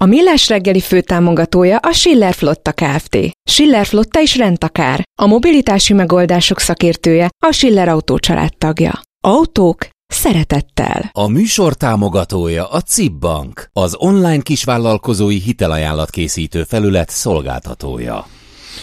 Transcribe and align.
A 0.00 0.04
Millás 0.04 0.48
reggeli 0.48 0.80
főtámogatója 0.80 1.76
a 1.76 1.92
Schiller 1.92 2.34
Flotta 2.34 2.72
Kft. 2.72 3.18
Schiller 3.50 3.86
Flotta 3.86 4.20
is 4.20 4.36
rendtakár. 4.36 5.02
A 5.20 5.26
mobilitási 5.26 5.92
megoldások 5.92 6.58
szakértője 6.58 7.28
a 7.46 7.52
Schiller 7.52 7.88
Autó 7.88 8.18
tagja. 8.58 9.00
Autók 9.20 9.88
szeretettel. 10.06 11.10
A 11.12 11.28
műsor 11.28 11.74
támogatója 11.74 12.66
a 12.68 12.80
CIP 12.80 13.12
Bank, 13.12 13.68
az 13.72 13.94
online 13.98 14.42
kisvállalkozói 14.42 15.38
hitelajánlat 15.38 16.10
készítő 16.10 16.64
felület 16.64 17.10
szolgáltatója. 17.10 18.26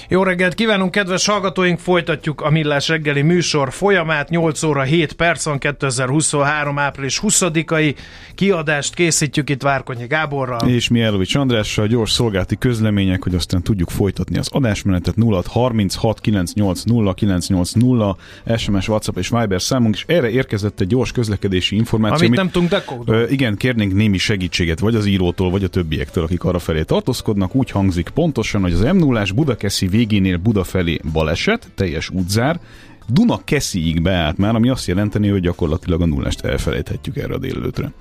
Jó 0.09 0.23
reggelt 0.23 0.53
kívánunk, 0.53 0.91
kedves 0.91 1.25
hallgatóink! 1.25 1.79
Folytatjuk 1.79 2.41
a 2.41 2.49
Millás 2.49 2.88
reggeli 2.88 3.21
műsor 3.21 3.71
folyamát. 3.71 4.29
8 4.29 4.63
óra 4.63 4.81
7 4.81 5.13
percon 5.13 5.57
2023. 5.57 6.77
április 6.77 7.19
20-ai 7.23 7.95
kiadást 8.35 8.93
készítjük 8.93 9.49
itt 9.49 9.61
Várkonyi 9.61 10.07
Gáborral. 10.07 10.69
És 10.69 10.88
Mielovics 10.88 11.35
Andrással 11.35 11.88
gyors 11.88 12.11
szolgálti 12.11 12.57
közlemények, 12.57 13.23
hogy 13.23 13.35
aztán 13.35 13.61
tudjuk 13.61 13.89
folytatni 13.89 14.38
az 14.38 14.47
adásmenetet 14.52 15.16
0 15.16 15.43
36 15.47 16.21
98 16.21 16.83
0 16.83 17.13
980 17.13 18.16
SMS, 18.57 18.88
WhatsApp 18.88 19.17
és 19.17 19.30
Viber 19.30 19.61
számunk, 19.61 19.95
és 19.95 20.03
erre 20.07 20.30
érkezett 20.30 20.80
egy 20.80 20.88
gyors 20.88 21.11
közlekedési 21.11 21.75
információ. 21.75 22.27
Amit, 22.27 22.39
amit 22.39 22.53
nem 22.53 22.69
tudunk 22.69 22.71
Ö, 23.05 23.27
igen, 23.30 23.55
kérnénk 23.55 23.94
némi 23.94 24.17
segítséget, 24.17 24.80
vagy 24.80 24.95
az 24.95 25.05
írótól, 25.05 25.49
vagy 25.49 25.64
a 25.64 25.67
többiektől, 25.67 26.23
akik 26.23 26.44
arra 26.44 26.59
felé 26.59 26.83
tartózkodnak. 26.83 27.55
Úgy 27.55 27.69
hangzik 27.69 28.09
pontosan, 28.09 28.61
hogy 28.61 28.73
az 28.73 28.80
m 28.80 28.97
0 28.97 29.23
Budakeszi 29.36 29.83
végénél 29.88 30.38
Buda 30.38 30.64
felé 30.64 31.00
baleset, 31.12 31.72
teljes 31.76 32.09
útzár, 32.09 32.59
Duna 33.08 33.44
Kesziig 33.44 34.02
beállt 34.02 34.38
már, 34.38 34.56
ami 34.56 34.70
azt 34.70 34.88
jelenteni, 34.88 35.28
hogy 35.28 35.42
gyakorlatilag 35.42 36.02
a 36.02 36.06
nullást 36.06 36.45
elfelejthetjük 36.45 37.17
erre 37.17 37.34
a 37.34 37.38
délelőtre. 37.38 37.92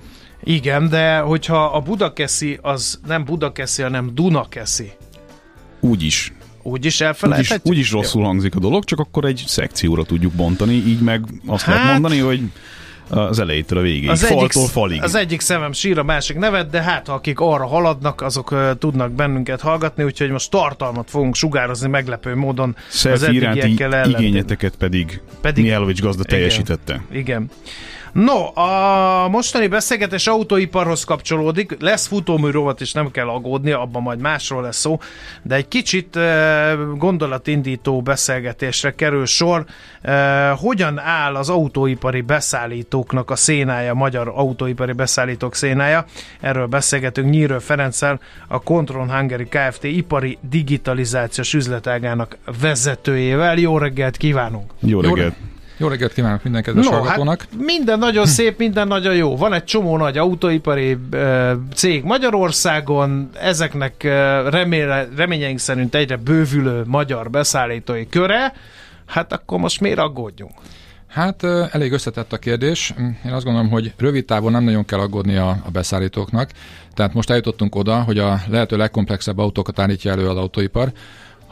Igen, 0.43 0.89
de 0.89 1.17
hogyha 1.17 1.65
a 1.65 1.79
Budakeszi 1.79 2.59
az 2.61 2.99
nem 3.07 3.25
Budakeszi, 3.25 3.81
hanem 3.81 4.11
Dunakeszi. 4.13 4.91
Úgy 5.79 6.03
is. 6.03 6.33
Úgy 6.63 6.85
is 6.85 7.01
elfelejthetjük? 7.01 7.65
Úgy 7.65 7.77
is, 7.77 7.77
úgy 7.77 7.83
is 7.83 7.91
rosszul 7.91 8.23
hangzik 8.23 8.55
a 8.55 8.59
dolog, 8.59 8.83
csak 8.83 8.99
akkor 8.99 9.25
egy 9.25 9.43
szekcióra 9.47 10.03
tudjuk 10.03 10.33
bontani, 10.33 10.73
így 10.73 11.01
meg 11.01 11.25
azt 11.45 11.63
hát, 11.63 11.75
lehet 11.75 11.91
mondani, 11.91 12.19
hogy 12.19 12.41
az 13.09 13.39
elejétől 13.39 13.79
a 13.79 13.81
végéig, 13.81 14.09
az 14.09 14.25
faltól 14.25 14.43
egyik, 14.43 14.69
falig. 14.69 15.03
Az 15.03 15.15
egyik 15.15 15.39
szemem 15.39 15.71
sír, 15.71 15.97
a 15.97 16.03
másik 16.03 16.37
nevet, 16.37 16.69
de 16.69 16.81
hát 16.81 17.09
akik 17.09 17.39
arra 17.39 17.65
haladnak, 17.65 18.21
azok 18.21 18.51
uh, 18.51 18.69
tudnak 18.77 19.11
bennünket 19.11 19.61
hallgatni, 19.61 20.03
úgyhogy 20.03 20.29
most 20.29 20.51
tartalmat 20.51 21.09
fogunk 21.09 21.35
sugározni 21.35 21.87
meglepő 21.87 22.35
módon 22.35 22.75
Selfie 22.89 23.27
az 23.27 23.33
iránti 23.33 23.75
igényeteket 24.09 24.75
pedig, 24.75 25.21
pedig 25.41 25.63
Mielovics 25.63 26.01
gazda 26.01 26.23
teljesítette. 26.23 27.01
Igen. 27.11 27.49
No, 28.13 28.61
a 28.61 29.27
mostani 29.27 29.67
beszélgetés 29.67 30.27
autóiparhoz 30.27 31.03
kapcsolódik, 31.03 31.75
lesz 31.79 32.07
futómű 32.07 32.49
rovat, 32.49 32.81
és 32.81 32.91
nem 32.91 33.11
kell 33.11 33.27
aggódni, 33.27 33.71
abban 33.71 34.01
majd 34.01 34.19
másról 34.19 34.61
lesz 34.61 34.77
szó, 34.77 34.99
de 35.41 35.55
egy 35.55 35.67
kicsit 35.67 36.19
gondolatindító 36.97 38.01
beszélgetésre 38.01 38.95
kerül 38.95 39.25
sor. 39.25 39.65
Hogyan 40.55 40.99
áll 40.99 41.35
az 41.35 41.49
autóipari 41.49 42.21
beszállítóknak 42.21 43.31
a 43.31 43.35
szénája, 43.35 43.93
magyar 43.93 44.31
autóipari 44.35 44.91
beszállítók 44.91 45.55
szénája? 45.55 46.05
Erről 46.39 46.67
beszélgetünk 46.67 47.29
Nyírő 47.29 47.59
Ferenccel, 47.59 48.19
a 48.47 48.59
Control 48.59 49.07
Hungary 49.07 49.47
Kft. 49.47 49.83
ipari 49.83 50.37
digitalizációs 50.49 51.53
üzletágának 51.53 52.37
vezetőjével. 52.61 53.57
Jó 53.57 53.77
reggelt 53.77 54.17
kívánunk! 54.17 54.71
Jó 54.79 54.99
reggelt! 54.99 55.17
Jó 55.17 55.23
reggelt. 55.23 55.51
Jó 55.77 55.87
reggelt 55.87 56.13
kívánok 56.13 56.43
minden 56.43 56.63
kedves 56.63 56.85
no, 56.85 56.91
hallgatónak! 56.91 57.41
Hát 57.41 57.65
minden 57.65 57.99
nagyon 57.99 58.25
szép, 58.25 58.57
minden 58.57 58.87
nagyon 58.87 59.15
jó. 59.15 59.37
Van 59.37 59.53
egy 59.53 59.63
csomó 59.63 59.97
nagy 59.97 60.17
autóipari 60.17 60.97
cég 61.73 62.03
Magyarországon, 62.03 63.29
ezeknek 63.41 64.03
reméle, 64.49 65.07
reményeink 65.15 65.59
szerint 65.59 65.95
egyre 65.95 66.15
bővülő 66.15 66.83
magyar 66.85 67.29
beszállítói 67.29 68.07
köre, 68.09 68.53
hát 69.05 69.33
akkor 69.33 69.59
most 69.59 69.79
miért 69.79 69.99
aggódjunk? 69.99 70.51
Hát 71.07 71.43
elég 71.43 71.91
összetett 71.91 72.33
a 72.33 72.37
kérdés. 72.37 72.93
Én 73.25 73.31
azt 73.31 73.43
gondolom, 73.43 73.69
hogy 73.69 73.93
rövid 73.97 74.25
távon 74.25 74.51
nem 74.51 74.63
nagyon 74.63 74.85
kell 74.85 74.99
aggódni 74.99 75.35
a, 75.35 75.49
a 75.49 75.71
beszállítóknak. 75.71 76.49
Tehát 76.93 77.13
most 77.13 77.29
eljutottunk 77.29 77.75
oda, 77.75 78.01
hogy 78.01 78.17
a 78.17 78.39
lehető 78.47 78.77
legkomplexebb 78.77 79.37
autókat 79.37 79.79
állítja 79.79 80.11
elő 80.11 80.29
az 80.29 80.37
autóipar. 80.37 80.91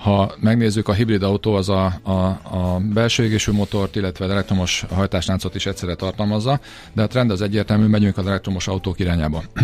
Ha 0.01 0.31
megnézzük, 0.39 0.87
a 0.87 0.93
hibrid 0.93 1.23
autó 1.23 1.53
az 1.55 1.69
a, 1.69 1.85
a, 2.03 2.11
a 2.43 2.79
belső 2.93 3.23
égésű 3.23 3.51
motort, 3.51 3.95
illetve 3.95 4.25
az 4.25 4.31
elektromos 4.31 4.85
hajtásláncot 4.93 5.55
is 5.55 5.65
egyszerre 5.65 5.95
tartalmazza, 5.95 6.59
de 6.93 7.01
a 7.01 7.07
trend 7.07 7.31
az 7.31 7.41
egyértelmű, 7.41 7.85
megyünk 7.85 8.17
az 8.17 8.27
elektromos 8.27 8.67
autók 8.67 8.99
irányába. 8.99 9.43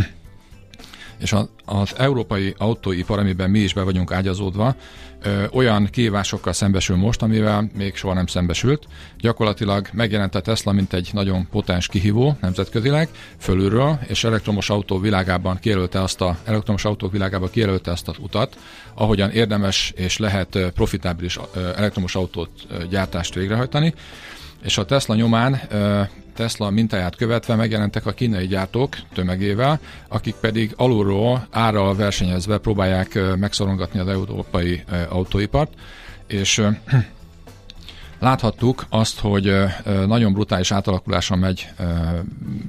És 1.19 1.33
az, 1.33 1.49
az 1.65 1.93
európai 1.97 2.55
autóipar, 2.57 3.19
amiben 3.19 3.49
mi 3.49 3.59
is 3.59 3.73
be 3.73 3.81
vagyunk 3.81 4.11
ágyazódva, 4.11 4.75
olyan 5.51 5.87
kihívásokkal 5.91 6.53
szembesül 6.53 6.95
most, 6.95 7.21
amivel 7.21 7.69
még 7.77 7.95
soha 7.95 8.13
nem 8.13 8.25
szembesült. 8.25 8.87
Gyakorlatilag 9.19 9.87
megjelent 9.93 10.35
a 10.35 10.39
Tesla, 10.41 10.71
mint 10.71 10.93
egy 10.93 11.09
nagyon 11.13 11.47
potens 11.51 11.87
kihívó 11.87 12.37
nemzetközileg, 12.41 13.09
fölülről, 13.37 13.99
és 14.07 14.23
elektromos 14.23 14.69
autó 14.69 14.99
világában 14.99 15.57
kijelölte 15.59 16.01
azt 16.01 16.21
a, 16.21 16.37
elektromos 16.45 16.85
autók 16.85 17.11
világában 17.11 17.49
kijelölte 17.49 17.91
azt 17.91 18.07
az 18.07 18.15
utat, 18.19 18.57
ahogyan 18.93 19.31
érdemes 19.31 19.93
és 19.95 20.17
lehet 20.17 20.57
profitábilis 20.73 21.39
elektromos 21.75 22.15
autót 22.15 22.49
gyártást 22.89 23.33
végrehajtani 23.33 23.93
és 24.63 24.77
a 24.77 24.85
Tesla 24.85 25.15
nyomán 25.15 25.61
Tesla 26.37 26.69
mintáját 26.69 27.15
követve 27.15 27.55
megjelentek 27.55 28.05
a 28.05 28.11
kínai 28.11 28.47
gyártók 28.47 28.97
tömegével, 29.13 29.79
akik 30.07 30.35
pedig 30.35 30.73
alulról 30.75 31.47
árral 31.51 31.95
versenyezve 31.95 32.57
próbálják 32.57 33.19
megszorongatni 33.37 33.99
az 33.99 34.07
európai 34.07 34.83
autóipart, 35.09 35.73
és 36.27 36.61
Láthattuk 38.19 38.85
azt, 38.89 39.19
hogy 39.19 39.53
nagyon 40.07 40.33
brutális 40.33 40.71
átalakuláson 40.71 41.39
megy 41.39 41.69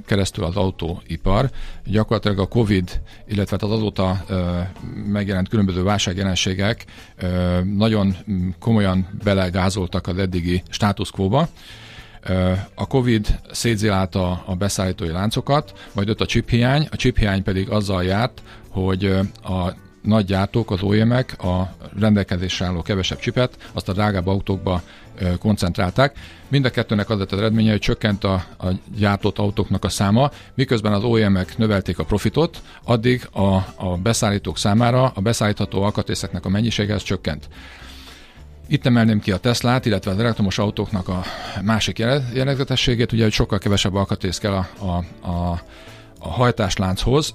keresztül 0.05 0.43
az 0.43 0.55
autóipar. 0.55 1.49
Gyakorlatilag 1.85 2.39
a 2.39 2.47
Covid, 2.47 3.01
illetve 3.27 3.57
az 3.59 3.71
azóta 3.71 4.25
megjelent 5.05 5.49
különböző 5.49 5.83
válságjelenségek 5.83 6.85
nagyon 7.63 8.15
komolyan 8.59 9.07
belegázoltak 9.23 10.07
az 10.07 10.17
eddigi 10.17 10.63
status 10.69 11.11
quo-ba, 11.11 11.49
a 12.73 12.87
Covid 12.87 13.39
szétzilálta 13.51 14.43
a 14.45 14.55
beszállítói 14.55 15.09
láncokat, 15.09 15.73
majd 15.93 16.07
jött 16.07 16.21
a 16.21 16.25
chiphiány, 16.25 16.87
a 16.91 16.95
chiphiány 16.95 17.43
pedig 17.43 17.69
azzal 17.69 18.03
járt, 18.03 18.41
hogy 18.69 19.05
a 19.43 19.73
nagy 20.01 20.25
gyártók, 20.25 20.71
az 20.71 20.81
oem 20.81 21.11
a 21.37 21.61
rendelkezésre 21.99 22.65
álló 22.65 22.81
kevesebb 22.81 23.19
csipet, 23.19 23.69
azt 23.73 23.89
a 23.89 23.93
drágább 23.93 24.27
autókba 24.27 24.81
koncentrálták. 25.39 26.17
Mind 26.47 26.65
a 26.65 26.69
kettőnek 26.69 27.09
az 27.09 27.17
lett 27.17 27.31
az 27.31 27.39
eredménye, 27.39 27.71
hogy 27.71 27.79
csökkent 27.79 28.23
a, 28.23 28.33
a 28.59 28.67
gyártott 28.97 29.37
autóknak 29.37 29.83
a 29.83 29.89
száma, 29.89 30.31
miközben 30.53 30.93
az 30.93 31.03
oem 31.03 31.45
növelték 31.57 31.99
a 31.99 32.03
profitot, 32.03 32.61
addig 32.83 33.27
a, 33.31 33.55
a 33.75 33.97
beszállítók 34.03 34.57
számára 34.57 35.11
a 35.15 35.21
beszállítható 35.21 35.83
alkatrészeknek 35.83 36.45
a 36.45 36.49
mennyisége 36.49 36.93
ez 36.93 37.03
csökkent. 37.03 37.49
Itt 38.71 38.85
emelném 38.85 39.19
ki 39.19 39.31
a 39.31 39.37
Teslát, 39.37 39.85
illetve 39.85 40.11
az 40.11 40.19
elektromos 40.19 40.57
autóknak 40.57 41.07
a 41.07 41.23
másik 41.61 41.97
jellegzetességét, 42.33 43.11
ugye, 43.11 43.23
hogy 43.23 43.31
sokkal 43.31 43.59
kevesebb 43.59 43.95
alkatrész 43.95 44.37
kell 44.37 44.53
a, 44.53 44.67
a, 44.79 45.27
a, 45.29 45.61
a 46.19 46.29
hajtáslánchoz, 46.29 47.33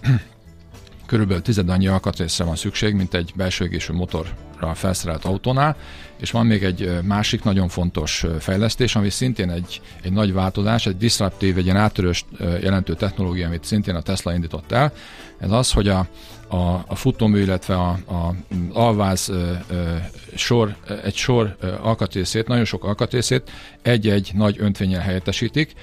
körülbelül 1.07 1.43
tized 1.43 1.69
annyi 1.69 1.87
alkatrészre 1.87 2.45
van 2.45 2.57
szükség, 2.57 2.95
mint 2.95 3.15
egy 3.15 3.33
belső 3.37 3.65
égésű 3.65 3.93
motorra 3.93 4.75
felszerelt 4.75 5.25
autónál, 5.25 5.77
és 6.17 6.31
van 6.31 6.47
még 6.47 6.65
egy 6.65 6.99
másik 7.03 7.43
nagyon 7.43 7.69
fontos 7.69 8.25
fejlesztés, 8.39 8.97
ami 8.97 9.11
szintén 9.11 9.51
egy, 9.51 9.81
egy 10.03 10.13
nagy 10.13 10.33
változás, 10.33 10.87
egy 10.87 10.97
disruptív, 10.97 11.59
egy 11.59 11.65
ilyen 11.65 11.77
átörös 11.77 12.25
jelentő 12.61 12.95
technológia, 12.95 13.47
amit 13.47 13.65
szintén 13.65 13.95
a 13.95 14.03
Tesla 14.03 14.35
indított 14.35 14.73
el. 14.73 14.93
Ez 15.39 15.51
az, 15.51 15.73
hogy 15.73 15.89
a, 15.89 16.09
a, 16.49 16.85
a 16.87 16.95
futómű, 16.95 17.41
illetve 17.41 17.75
a, 17.75 17.89
a 17.91 18.35
alváz 18.73 19.29
ö, 19.29 19.53
ö, 19.69 19.95
sor, 20.35 20.77
egy 21.05 21.17
sor 21.17 21.57
ö, 21.61 21.75
alkatrészét, 21.81 22.49
nagyon 22.49 22.65
sok 22.65 22.85
alkatrészét 22.85 23.51
egy-egy 23.83 24.31
nagy 24.35 24.57
öntvényel 24.59 25.01
helyettesítik, 25.01 25.75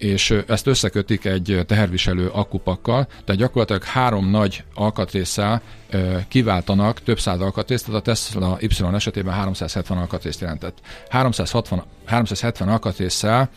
és 0.00 0.42
ezt 0.46 0.66
összekötik 0.66 1.24
egy 1.24 1.60
teherviselő 1.66 2.28
akkupakkal, 2.28 3.04
tehát 3.04 3.40
gyakorlatilag 3.40 3.84
három 3.84 4.30
nagy 4.30 4.64
alkatrészsel 4.74 5.62
kiváltanak 6.28 7.02
több 7.02 7.20
száz 7.20 7.40
alkatrészt, 7.40 7.84
tehát 7.84 8.00
a 8.00 8.02
Tesla 8.02 8.56
Y 8.60 8.94
esetében 8.94 9.34
370 9.34 9.98
alkatrészt 9.98 10.40
jelentett. 10.40 10.78
360, 11.08 11.82
370 12.04 12.68
alkatrészsel 12.68 13.50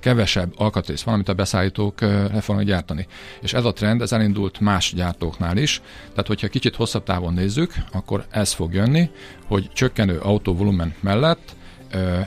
kevesebb 0.00 0.52
alkatrész 0.56 1.02
van, 1.02 1.14
amit 1.14 1.28
a 1.28 1.34
beszállítók 1.34 2.00
le 2.00 2.40
fognak 2.40 2.64
gyártani. 2.64 3.06
És 3.40 3.52
ez 3.52 3.64
a 3.64 3.72
trend, 3.72 4.02
ez 4.02 4.12
elindult 4.12 4.60
más 4.60 4.92
gyártóknál 4.94 5.56
is, 5.56 5.82
tehát 6.10 6.26
hogyha 6.26 6.48
kicsit 6.48 6.76
hosszabb 6.76 7.02
távon 7.04 7.34
nézzük, 7.34 7.74
akkor 7.92 8.24
ez 8.30 8.52
fog 8.52 8.74
jönni, 8.74 9.10
hogy 9.46 9.70
csökkenő 9.72 10.18
autóvolumen 10.18 10.94
mellett 11.00 11.56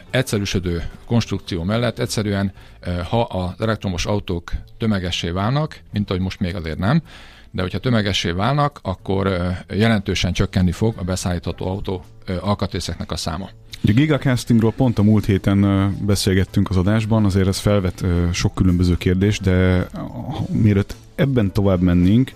egyszerűsödő 0.09 0.83
konstrukció 1.05 1.63
mellett 1.63 1.99
egyszerűen, 1.99 2.51
ha 3.09 3.21
az 3.21 3.61
elektromos 3.61 4.05
autók 4.05 4.51
tömegessé 4.77 5.29
válnak, 5.29 5.79
mint 5.93 6.09
ahogy 6.09 6.21
most 6.21 6.39
még 6.39 6.55
azért 6.55 6.77
nem, 6.77 7.01
de 7.51 7.61
hogyha 7.61 7.79
tömegessé 7.79 8.31
válnak, 8.31 8.79
akkor 8.81 9.31
jelentősen 9.69 10.33
csökkenni 10.33 10.71
fog 10.71 10.93
a 10.97 11.03
beszállítható 11.03 11.67
autó 11.67 12.03
alkatrészeknek 12.41 13.11
a 13.11 13.15
száma. 13.17 13.49
A 13.83 13.91
gigacastingról 13.91 14.71
pont 14.71 14.99
a 14.99 15.03
múlt 15.03 15.25
héten 15.25 15.91
beszélgettünk 16.05 16.69
az 16.69 16.77
adásban, 16.77 17.25
azért 17.25 17.47
ez 17.47 17.57
felvet 17.57 18.03
sok 18.31 18.55
különböző 18.55 18.97
kérdést, 18.97 19.41
de 19.41 19.87
mielőtt 20.51 20.95
ebben 21.15 21.51
tovább 21.51 21.81
mennénk, 21.81 22.31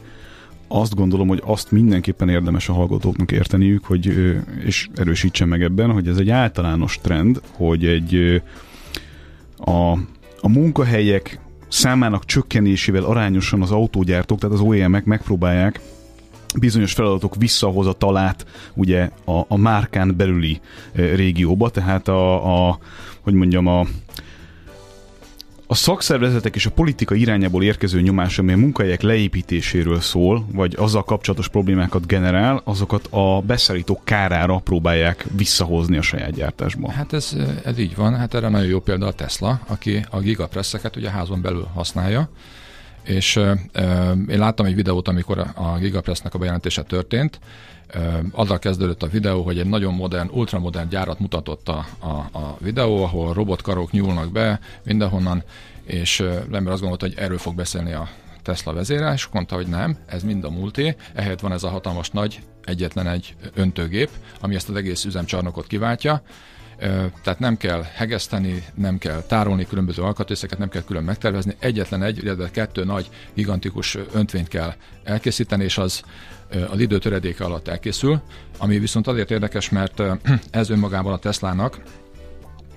azt 0.71 0.95
gondolom, 0.95 1.27
hogy 1.27 1.41
azt 1.45 1.71
mindenképpen 1.71 2.29
érdemes 2.29 2.69
a 2.69 2.73
hallgatóknak 2.73 3.31
érteniük, 3.31 3.85
hogy, 3.85 4.35
és 4.65 4.89
erősítsen 4.95 5.47
meg 5.47 5.61
ebben, 5.61 5.91
hogy 5.91 6.07
ez 6.07 6.17
egy 6.17 6.29
általános 6.29 6.99
trend, 7.01 7.41
hogy 7.51 7.85
egy 7.85 8.41
a, 9.57 9.91
a 10.41 10.49
munkahelyek 10.49 11.39
számának 11.67 12.25
csökkenésével 12.25 13.03
arányosan 13.03 13.61
az 13.61 13.71
autógyártók, 13.71 14.39
tehát 14.39 14.55
az 14.55 14.61
OEM-ek 14.61 15.05
megpróbálják 15.05 15.79
bizonyos 16.59 16.93
feladatok 16.93 17.35
visszahozatalát 17.35 18.45
ugye 18.73 19.09
a, 19.25 19.41
a 19.47 19.57
márkán 19.57 20.15
belüli 20.17 20.59
régióba, 20.93 21.69
tehát 21.69 22.07
a, 22.07 22.67
a 22.69 22.79
hogy 23.21 23.33
mondjam, 23.33 23.67
a, 23.67 23.85
a 25.71 25.75
szakszervezetek 25.75 26.55
és 26.55 26.65
a 26.65 26.71
politika 26.71 27.15
irányából 27.15 27.63
érkező 27.63 28.01
nyomás, 28.01 28.39
ami 28.39 28.51
a 28.51 28.57
munkahelyek 28.57 29.01
leépítéséről 29.01 29.99
szól, 29.99 30.45
vagy 30.51 30.75
azzal 30.77 31.03
kapcsolatos 31.03 31.47
problémákat 31.47 32.07
generál, 32.07 32.61
azokat 32.63 33.07
a 33.09 33.41
beszállítók 33.41 34.05
kárára 34.05 34.57
próbálják 34.57 35.25
visszahozni 35.35 35.97
a 35.97 36.01
saját 36.01 36.31
gyártásba. 36.31 36.91
Hát 36.91 37.13
ez, 37.13 37.35
ez 37.63 37.79
így 37.79 37.95
van, 37.95 38.15
hát 38.15 38.33
erre 38.33 38.49
nagyon 38.49 38.67
jó 38.67 38.79
példa 38.79 39.07
a 39.07 39.13
Tesla, 39.13 39.59
aki 39.67 40.05
a 40.09 40.19
gigapresszeket 40.19 40.95
ugye 40.95 41.09
házon 41.09 41.41
belül 41.41 41.67
használja, 41.73 42.29
és 43.03 43.35
uh, 43.35 43.59
én 44.27 44.39
láttam 44.39 44.65
egy 44.65 44.75
videót, 44.75 45.07
amikor 45.07 45.39
a 45.55 45.77
Gigapressnek 45.77 46.33
a 46.33 46.37
bejelentése 46.37 46.81
történt, 46.81 47.39
azzal 48.31 48.59
kezdődött 48.59 49.03
a 49.03 49.07
videó, 49.07 49.41
hogy 49.41 49.59
egy 49.59 49.65
nagyon 49.65 49.93
modern, 49.93 50.29
ultramodern 50.33 50.89
gyárat 50.89 51.19
mutatott 51.19 51.69
a, 51.69 51.85
a, 51.99 52.37
a 52.37 52.57
videó, 52.59 53.03
ahol 53.03 53.33
robotkarok 53.33 53.91
nyúlnak 53.91 54.31
be 54.31 54.59
mindenhonnan, 54.83 55.43
és 55.83 56.19
ember 56.51 56.73
azt 56.73 56.81
gondolta, 56.81 57.05
hogy 57.05 57.17
erről 57.17 57.37
fog 57.37 57.55
beszélni 57.55 57.91
a 57.91 58.09
Tesla 58.41 58.73
vezére, 58.73 59.13
és 59.13 59.27
mondta, 59.31 59.55
hogy 59.55 59.67
nem, 59.67 59.97
ez 60.05 60.23
mind 60.23 60.43
a 60.43 60.49
múlté, 60.49 60.95
ehelyett 61.13 61.39
van 61.39 61.51
ez 61.51 61.63
a 61.63 61.69
hatalmas 61.69 62.09
nagy, 62.09 62.39
egyetlen 62.63 63.07
egy 63.07 63.35
öntőgép, 63.53 64.09
ami 64.39 64.55
ezt 64.55 64.69
az 64.69 64.75
egész 64.75 65.05
üzemcsarnokot 65.05 65.67
kiváltja, 65.67 66.21
tehát 67.23 67.39
nem 67.39 67.57
kell 67.57 67.83
hegeszteni, 67.83 68.63
nem 68.73 68.97
kell 68.97 69.21
tárolni 69.21 69.65
különböző 69.65 70.01
alkatrészeket, 70.01 70.57
nem 70.57 70.69
kell 70.69 70.83
külön 70.83 71.03
megtervezni, 71.03 71.55
egyetlen 71.59 72.03
egy, 72.03 72.17
illetve 72.17 72.51
kettő 72.51 72.83
nagy, 72.83 73.09
gigantikus 73.33 73.97
öntvényt 74.13 74.47
kell 74.47 74.73
elkészíteni, 75.03 75.63
és 75.63 75.77
az 75.77 76.01
az 76.69 76.79
idő 76.79 76.97
töredéke 76.97 77.43
alatt 77.43 77.67
elkészül, 77.67 78.21
ami 78.57 78.79
viszont 78.79 79.07
azért 79.07 79.31
érdekes, 79.31 79.69
mert 79.69 80.01
ez 80.51 80.69
önmagában 80.69 81.13
a 81.13 81.17
Teslának 81.17 81.81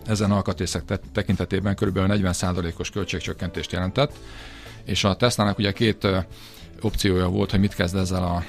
ezen 0.06 0.31
alkatrészek 0.31 0.82
tekintetében 1.12 1.75
kb. 1.75 1.99
40%-os 2.03 2.91
költségcsökkentést 2.91 3.73
jelentett, 3.73 4.12
és 4.85 5.05
a 5.05 5.17
Teslának 5.17 5.59
ugye 5.59 5.73
két 5.73 6.06
opciója 6.81 7.29
volt, 7.29 7.50
hogy 7.50 7.61
mit 7.61 7.75
kezd 7.75 7.97
ezzel 7.97 8.23
a 8.23 8.43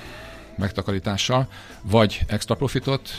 megtakarítással, 0.58 1.48
vagy 1.82 2.20
extra 2.28 2.56
profitot 2.56 3.10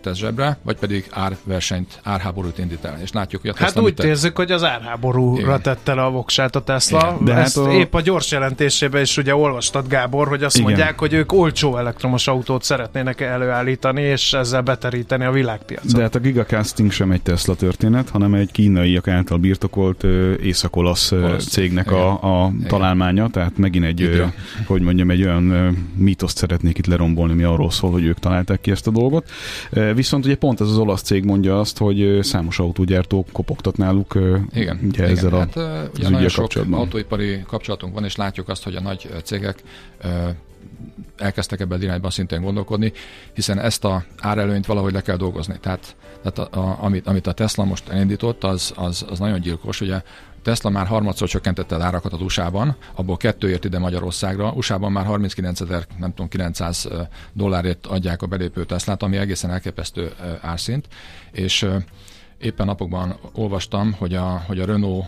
tesz 0.00 0.16
zsebre, 0.16 0.58
vagy 0.62 0.76
pedig 0.76 1.06
árversenyt, 1.10 2.00
árháborút 2.02 2.58
indít 2.58 2.84
el. 2.84 2.98
És 3.02 3.12
látjuk, 3.12 3.40
hogy 3.40 3.50
a 3.50 3.54
Tesla 3.54 3.82
Hát 3.82 3.90
úgy 3.90 4.04
érzük, 4.04 4.36
hogy 4.36 4.52
az 4.52 4.64
árháborúra 4.64 5.40
Igen. 5.40 5.62
tette 5.62 5.94
le 5.94 6.02
a 6.02 6.10
voksát 6.10 6.56
a 6.56 6.62
Tesla. 6.62 7.12
Igen. 7.14 7.24
De 7.24 7.34
Ezt 7.34 7.58
hát 7.58 7.66
a... 7.66 7.72
épp 7.72 7.94
a 7.94 8.00
gyors 8.00 8.30
jelentésében 8.30 9.02
is 9.02 9.16
ugye 9.16 9.34
olvastad, 9.34 9.88
Gábor, 9.88 10.28
hogy 10.28 10.42
azt 10.42 10.56
Igen. 10.56 10.68
mondják, 10.68 10.98
hogy 10.98 11.12
ők 11.12 11.32
olcsó 11.32 11.76
elektromos 11.76 12.26
autót 12.26 12.62
szeretnének 12.62 13.20
előállítani, 13.20 14.02
és 14.02 14.32
ezzel 14.32 14.60
beteríteni 14.60 15.24
a 15.24 15.30
világpiacot. 15.30 15.92
De 15.92 16.02
hát 16.02 16.14
a 16.14 16.18
gigacasting 16.18 16.92
sem 16.92 17.10
egy 17.10 17.22
Tesla 17.22 17.54
történet, 17.54 18.08
hanem 18.10 18.34
egy 18.34 18.50
kínaiak 18.50 19.08
által 19.08 19.38
birtokolt 19.38 20.04
észak-olasz 20.42 21.12
cégnek 21.38 21.90
a, 21.90 22.44
a 22.44 22.52
találmánya, 22.68 23.28
tehát 23.28 23.58
megint 23.58 23.84
egy, 23.84 24.22
hogy 24.66 24.82
mondjam, 24.82 25.10
egy 25.10 25.22
olyan 25.22 25.42
mítoszt 25.94 26.36
szeretnék 26.36 26.71
szeretnék 26.72 26.78
itt 26.78 26.86
lerombolni, 26.86 27.34
mi 27.34 27.42
arról 27.42 27.70
szól, 27.70 27.90
hogy 27.90 28.04
ők 28.04 28.18
találták 28.18 28.60
ki 28.60 28.70
ezt 28.70 28.86
a 28.86 28.90
dolgot. 28.90 29.30
Viszont 29.94 30.24
ugye 30.24 30.36
pont 30.36 30.60
ez 30.60 30.68
az 30.68 30.78
olasz 30.78 31.02
cég 31.02 31.24
mondja 31.24 31.60
azt, 31.60 31.78
hogy 31.78 32.18
számos 32.22 32.58
autógyártó 32.58 33.24
kopogtat 33.32 33.76
náluk 33.76 34.14
igen, 34.52 34.78
ugye 34.82 35.02
igen. 35.02 35.10
ezzel 35.10 35.30
hát, 35.30 35.56
a, 35.56 35.90
ugye 35.94 36.08
nagyon 36.08 36.28
sok 36.28 36.40
kapcsolatban. 36.40 36.80
autóipari 36.80 37.42
kapcsolatunk 37.46 37.94
van, 37.94 38.04
és 38.04 38.16
látjuk 38.16 38.48
azt, 38.48 38.64
hogy 38.64 38.74
a 38.74 38.80
nagy 38.80 39.08
cégek 39.24 39.62
elkezdtek 41.16 41.60
ebben 41.60 41.78
az 41.78 41.84
irányban 41.84 42.10
szintén 42.10 42.42
gondolkodni, 42.42 42.92
hiszen 43.34 43.58
ezt 43.58 43.84
a 43.84 44.04
árelőnyt 44.18 44.66
valahogy 44.66 44.92
le 44.92 45.00
kell 45.00 45.16
dolgozni. 45.16 45.54
Tehát, 45.60 45.96
tehát 46.22 46.54
a, 46.54 46.60
a, 46.60 46.76
amit, 46.80 47.06
amit 47.06 47.26
a 47.26 47.32
Tesla 47.32 47.64
most 47.64 47.88
elindított, 47.88 48.44
az, 48.44 48.72
az, 48.76 49.06
az 49.10 49.18
nagyon 49.18 49.40
gyilkos. 49.40 49.80
Ugye 49.80 50.02
Tesla 50.42 50.70
már 50.70 50.86
harmadszor 50.86 51.28
csökkentette 51.28 51.74
az 51.74 51.82
árakat 51.82 52.12
az 52.12 52.20
USA-ban, 52.20 52.76
abból 52.94 53.16
kettő 53.16 53.48
ért 53.48 53.64
ide 53.64 53.78
Magyarországra. 53.78 54.52
USA-ban 54.52 54.92
már 54.92 55.04
39 55.04 55.60
ezer, 55.60 55.86
nem 55.98 56.10
tudom, 56.10 56.28
900 56.28 56.88
dollárért 57.32 57.86
adják 57.86 58.22
a 58.22 58.26
belépő 58.26 58.64
Teslát, 58.64 59.02
ami 59.02 59.16
egészen 59.16 59.50
elképesztő 59.50 60.12
árszint, 60.40 60.88
és 61.32 61.66
éppen 62.38 62.66
napokban 62.66 63.18
olvastam, 63.34 63.92
hogy 63.92 64.14
a, 64.14 64.42
hogy 64.46 64.60
a 64.60 64.64
Renault 64.64 65.06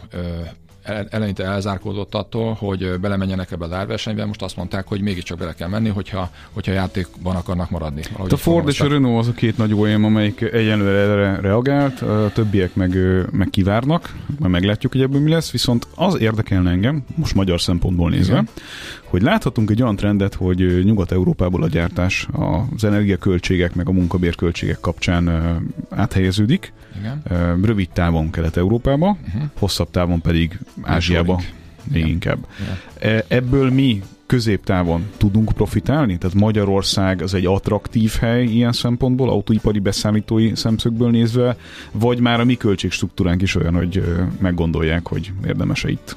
eleinte 1.08 1.44
elzárkódott 1.44 2.14
attól, 2.14 2.52
hogy 2.52 3.00
belemenjenek 3.00 3.50
ebbe 3.50 3.64
az 3.64 3.72
árversenybe, 3.72 4.24
most 4.24 4.42
azt 4.42 4.56
mondták, 4.56 4.86
hogy 4.86 5.00
mégiscsak 5.00 5.38
bele 5.38 5.54
kell 5.54 5.68
menni, 5.68 5.88
hogyha, 5.88 6.30
hogyha 6.52 6.72
játékban 6.72 7.36
akarnak 7.36 7.70
maradni. 7.70 8.02
A 8.28 8.36
Ford 8.36 8.68
és 8.68 8.80
a 8.80 8.88
Renault 8.88 9.18
az 9.20 9.28
a 9.28 9.32
két 9.32 9.56
nagy 9.56 9.74
OEM, 9.74 10.04
amelyik 10.04 10.40
egyenlőre 10.40 10.98
erre 10.98 11.40
reagált, 11.40 12.00
a 12.02 12.30
többiek 12.34 12.74
meg, 12.74 12.96
meg 13.30 13.50
kivárnak, 13.50 14.14
majd 14.38 14.52
meglátjuk, 14.52 14.92
hogy 14.92 15.00
ebből 15.00 15.20
mi 15.20 15.30
lesz, 15.30 15.50
viszont 15.50 15.86
az 15.94 16.20
érdekelne 16.20 16.70
engem, 16.70 17.04
most 17.14 17.34
magyar 17.34 17.60
szempontból 17.60 18.10
nézve, 18.10 18.32
Igen. 18.32 18.48
Hogy 19.14 19.22
láthatunk 19.22 19.70
egy 19.70 19.82
olyan 19.82 19.96
trendet, 19.96 20.34
hogy 20.34 20.84
Nyugat-Európából 20.84 21.62
a 21.62 21.68
gyártás 21.68 22.28
az 22.74 22.84
energiaköltségek 22.84 23.74
meg 23.74 23.88
a 23.88 23.92
munkabérköltségek 23.92 24.80
kapcsán 24.80 25.30
áthelyeződik, 25.90 26.72
Igen. 26.98 27.22
rövid 27.62 27.88
távon 27.92 28.30
Kelet-Európába, 28.30 29.16
uh-huh. 29.26 29.42
hosszabb 29.58 29.90
távon 29.90 30.20
pedig 30.20 30.58
Ázsiába 30.82 31.40
még 31.84 31.96
Igen. 31.96 32.08
inkább. 32.08 32.46
Igen. 33.00 33.22
Ebből 33.28 33.70
mi 33.70 34.02
középtávon 34.26 35.04
tudunk 35.16 35.52
profitálni? 35.52 36.18
Tehát 36.18 36.36
Magyarország 36.36 37.22
az 37.22 37.34
egy 37.34 37.46
attraktív 37.46 38.12
hely 38.20 38.44
ilyen 38.44 38.72
szempontból, 38.72 39.30
autóipari 39.30 39.78
beszállítói 39.78 40.54
szemszögből 40.54 41.10
nézve, 41.10 41.56
vagy 41.92 42.20
már 42.20 42.40
a 42.40 42.44
mi 42.44 42.54
költségstruktúránk 42.54 43.42
is 43.42 43.54
olyan, 43.54 43.74
hogy 43.74 44.04
meggondolják, 44.40 45.08
hogy 45.08 45.32
érdemes-e 45.46 45.90
itt? 45.90 46.16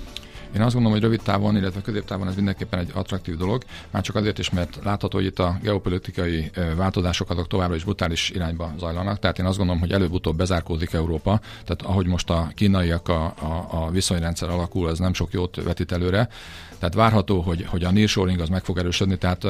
Én 0.56 0.62
azt 0.62 0.74
gondolom, 0.74 0.92
hogy 0.92 1.01
rövid 1.01 1.22
távon, 1.22 1.56
illetve 1.56 1.82
középtávon 1.82 2.27
ez 2.27 2.36
mindenképpen 2.36 2.80
egy 2.80 2.92
attraktív 2.94 3.38
dolog, 3.38 3.63
már 3.92 4.04
csak 4.04 4.16
azért 4.16 4.39
is, 4.39 4.50
mert 4.50 4.80
látható, 4.84 5.18
hogy 5.18 5.25
itt 5.25 5.39
a 5.39 5.58
geopolitikai 5.62 6.51
változások 6.75 7.30
azok 7.30 7.48
továbbra 7.48 7.75
is 7.75 7.84
brutális 7.84 8.30
irányba 8.30 8.74
zajlanak, 8.80 9.20
tehát 9.20 9.39
én 9.39 9.46
azt 9.46 9.58
gondolom, 9.58 9.82
hogy 9.82 9.92
előbb-utóbb 9.92 10.38
bezárkózik 10.38 10.94
Európa, 10.94 11.39
tehát 11.63 11.82
ahogy 11.82 12.08
most 12.08 12.30
a 12.30 12.51
kínaiak 12.56 13.08
a, 13.08 13.25
a, 13.25 13.68
a 13.70 13.89
viszonyrendszer 13.92 14.50
alakul, 14.50 14.88
az 14.88 15.00
nem 15.00 15.13
sok 15.13 15.32
jót 15.32 15.63
vetít 15.63 15.92
előre, 15.92 16.30
tehát 16.80 16.94
várható, 16.94 17.42
hogy, 17.42 17.66
hogy 17.68 17.84
a 17.84 17.92
nearshoring 17.92 18.39
az 18.39 18.50
meg 18.50 18.63
fog 18.63 18.77
erősödni, 18.77 19.18
tehát 19.18 19.44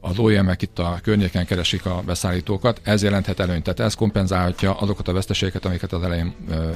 az 0.00 0.18
OEM-ek 0.18 0.62
itt 0.62 0.78
a 0.78 0.98
környéken 1.02 1.46
keresik 1.46 1.86
a 1.86 2.02
beszállítókat, 2.06 2.80
ez 2.82 3.02
jelenthet 3.02 3.40
előnyt, 3.40 3.62
tehát 3.62 3.80
ez 3.80 3.94
kompenzálhatja 3.94 4.74
azokat 4.74 5.08
a 5.08 5.12
veszteségeket, 5.12 5.64
amiket 5.64 5.92
az 5.92 6.02
elején, 6.02 6.34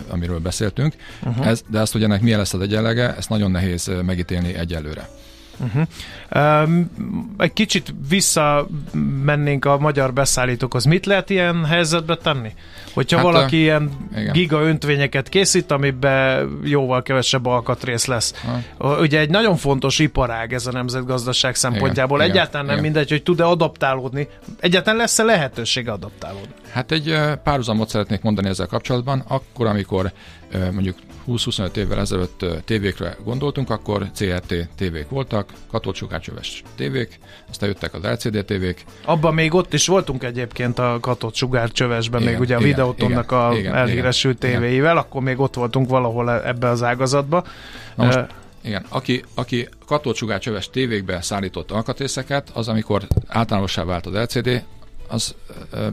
amiről 0.09 0.39
beszéltünk, 0.39 0.95
uh-huh. 1.23 1.47
ez, 1.47 1.63
de 1.69 1.81
azt, 1.81 1.93
hogy 1.93 2.03
ennek 2.03 2.21
milyen 2.21 2.39
lesz 2.39 2.55
az 2.55 2.61
egyenlege, 2.61 3.17
ezt 3.17 3.29
nagyon 3.29 3.51
nehéz 3.51 3.64
megítélni 4.07 4.55
egyelőre. 4.55 5.09
Uh-huh. 5.59 5.87
Um, 6.65 6.91
egy 7.39 7.53
kicsit 7.53 7.95
visszamennénk 8.09 9.65
a 9.65 9.79
magyar 9.79 10.13
beszállítókhoz. 10.13 10.85
Mit 10.85 11.07
lehet 11.07 11.31
ilyen 11.31 11.65
helyzetbe 11.65 12.17
tenni? 12.17 12.53
Hogyha 12.93 13.17
hát 13.17 13.25
valaki 13.25 13.57
a... 13.57 13.59
ilyen 13.59 13.91
igen. 14.17 14.33
giga 14.33 14.61
öntvényeket 14.63 15.29
készít, 15.29 15.71
amiben 15.71 16.59
jóval 16.65 17.03
kevesebb 17.03 17.47
alkatrész 17.47 18.07
lesz. 18.07 18.35
Ha. 18.79 18.99
Ugye 19.01 19.19
egy 19.19 19.31
nagyon 19.31 19.57
fontos 19.57 19.99
iparág 19.99 20.53
ez 20.53 20.67
a 20.67 20.73
nemzetgazdaság 20.73 21.55
szempontjából. 21.55 22.19
Igen. 22.19 22.31
Egyáltalán 22.31 22.67
nem 22.67 22.79
igen. 22.79 22.85
mindegy, 22.85 23.11
hogy 23.11 23.23
tud-e 23.23 23.45
adaptálódni. 23.45 24.29
Egyáltalán 24.61 24.99
lesz-e 24.99 25.23
lehetőség 25.23 25.89
adaptálódni? 25.89 26.55
Hát 26.71 26.93
egy 26.93 27.19
párhuzamot 27.45 27.89
szeretnék 27.89 28.23
mondani 28.23 28.49
ezzel 28.49 28.67
kapcsolatban. 28.67 29.25
Akkor, 29.29 29.67
amikor 29.67 30.13
mondjuk 30.73 30.97
20-25 31.29 31.77
évvel 31.77 31.99
ezelőtt 31.99 32.45
tévékre 32.65 33.17
gondoltunk, 33.25 33.71
akkor 33.71 34.11
CRT 34.15 34.55
tévék 34.77 35.09
voltak, 35.09 35.53
katolcsugácsöves 35.71 36.63
tévék, 36.77 37.19
aztán 37.51 37.69
jöttek 37.69 37.95
az 37.95 38.03
LCD 38.03 38.45
tévék. 38.45 38.85
Abban 39.05 39.35
még 39.35 39.55
ott 39.55 39.73
is 39.73 39.87
voltunk 39.87 40.23
egyébként 40.23 40.79
a 40.79 40.99
katolcsugárcsövesben, 41.01 42.23
még 42.23 42.41
ugye 42.41 42.57
a 42.57 42.61
videótonnak 42.61 43.33
a 43.33 43.53
igen, 43.57 43.75
elhíresült 43.75 44.45
igen, 44.45 44.61
tévéivel, 44.61 44.97
akkor 44.97 45.23
még 45.23 45.41
ott 45.41 45.55
voltunk 45.55 45.89
valahol 45.89 46.31
e- 46.31 46.49
ebbe 46.49 46.69
az 46.69 46.83
ágazatba. 46.83 47.45
Na 47.95 48.05
most, 48.05 48.19
uh, 48.19 48.29
igen, 48.63 48.87
aki, 48.89 49.23
aki 49.35 49.69
katolcsugárcsöves 49.87 50.71
tévékbe 50.71 51.21
szállított 51.21 51.71
alkatrészeket, 51.71 52.51
az 52.55 52.69
amikor 52.69 53.03
általánossá 53.27 53.85
vált 53.85 54.07
az 54.07 54.15
LCD, 54.15 54.63
az 55.09 55.35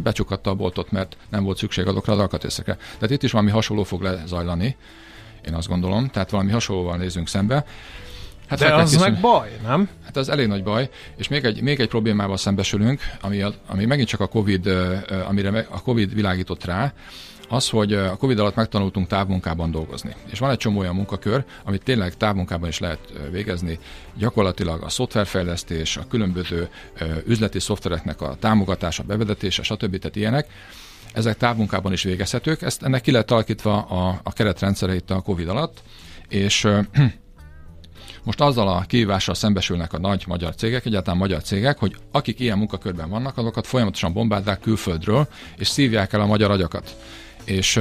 becsukatta 0.04 0.50
a 0.50 0.56
boltot, 0.56 0.92
mert 0.92 1.18
nem 1.30 1.44
volt 1.44 1.58
szükség 1.58 1.88
azokra 1.88 2.14
az 2.14 2.20
alkatrészekre. 2.20 2.76
Tehát 2.76 3.10
itt 3.10 3.24
is 3.24 3.32
valami 3.32 3.52
hasonló 3.52 3.84
fog 3.84 4.02
lezajlani, 4.02 4.76
én 5.48 5.54
azt 5.54 5.68
gondolom, 5.68 6.08
tehát 6.08 6.30
valami 6.30 6.52
hasonlóval 6.52 6.98
nézünk 6.98 7.28
szembe. 7.28 7.66
Hát 8.48 8.60
De 8.60 8.74
az 8.76 8.90
készülni. 8.90 9.12
meg 9.12 9.22
baj, 9.22 9.50
nem? 9.64 9.90
Hát 10.04 10.18
az 10.18 10.30
elég 10.30 10.48
nagy 10.48 10.64
baj, 10.64 10.90
és 11.16 11.28
még 11.28 11.44
egy, 11.44 11.62
még 11.62 11.80
egy 11.80 11.88
problémával 11.88 12.38
szembesülünk, 12.38 13.02
ami, 13.22 13.42
a, 13.42 13.54
ami 13.68 13.86
megint 13.86 14.08
csak 14.08 14.20
a 14.20 14.28
COVID, 14.28 14.68
amire 15.28 15.68
a 15.70 15.82
COVID 15.82 16.14
világított 16.14 16.66
rá, 16.66 16.94
az, 17.50 17.70
hogy 17.70 17.94
a 17.94 18.16
Covid 18.16 18.40
alatt 18.40 18.56
megtanultunk 18.56 19.08
távmunkában 19.08 19.72
dolgozni. 19.72 20.16
És 20.32 20.40
van 20.40 20.50
egy 20.50 20.58
csomó 20.58 20.80
olyan 20.80 20.96
munkakör, 20.96 21.44
amit 21.64 21.84
tényleg 21.84 22.18
távmunkában 22.18 22.70
is 22.70 22.80
lehet 22.80 23.00
végezni. 23.32 23.80
Gyakorlatilag 24.18 24.84
a 24.84 24.90
szoftverfejlesztés, 24.90 25.98
a 25.98 26.08
különböző 26.10 26.70
üzleti 27.26 27.60
szoftvereknek 27.60 28.22
a 28.22 28.36
támogatása, 28.40 29.04
bevezetése, 29.04 29.64
stb. 29.64 29.98
Tehát 29.98 30.16
ilyenek, 30.16 30.48
ezek 31.14 31.38
távmunkában 31.38 31.92
is 31.92 32.04
végezhetők. 32.04 32.62
Ezt 32.62 32.84
ennek 32.84 33.02
ki 33.02 33.12
lett 33.12 33.32
alakítva 33.32 33.82
a, 33.82 34.20
a 34.24 34.34
keretrendszere 34.34 34.96
itt 34.96 35.12
a 35.12 35.22
Covid 35.22 35.48
alatt, 35.48 35.82
és 36.28 36.68
most 38.24 38.42
azzal 38.42 38.68
a 38.68 38.84
kihívással 38.88 39.36
szembesülnek 39.36 39.94
a 39.94 40.00
nagy 40.00 40.24
magyar 40.28 40.56
cégek, 40.56 40.86
egyáltalán 40.86 41.20
magyar 41.20 41.42
cégek, 41.42 41.78
hogy 41.78 41.96
akik 42.12 42.40
ilyen 42.40 42.58
munkakörben 42.58 43.10
vannak, 43.10 43.38
azokat 43.38 43.68
folyamatosan 43.68 44.14
bombázzák 44.14 44.60
külföldről, 44.60 45.28
és 45.58 45.68
szívják 45.68 46.14
el 46.14 46.22
a 46.22 46.26
magyar 46.26 46.52
agyakat. 46.52 46.96
És 47.44 47.80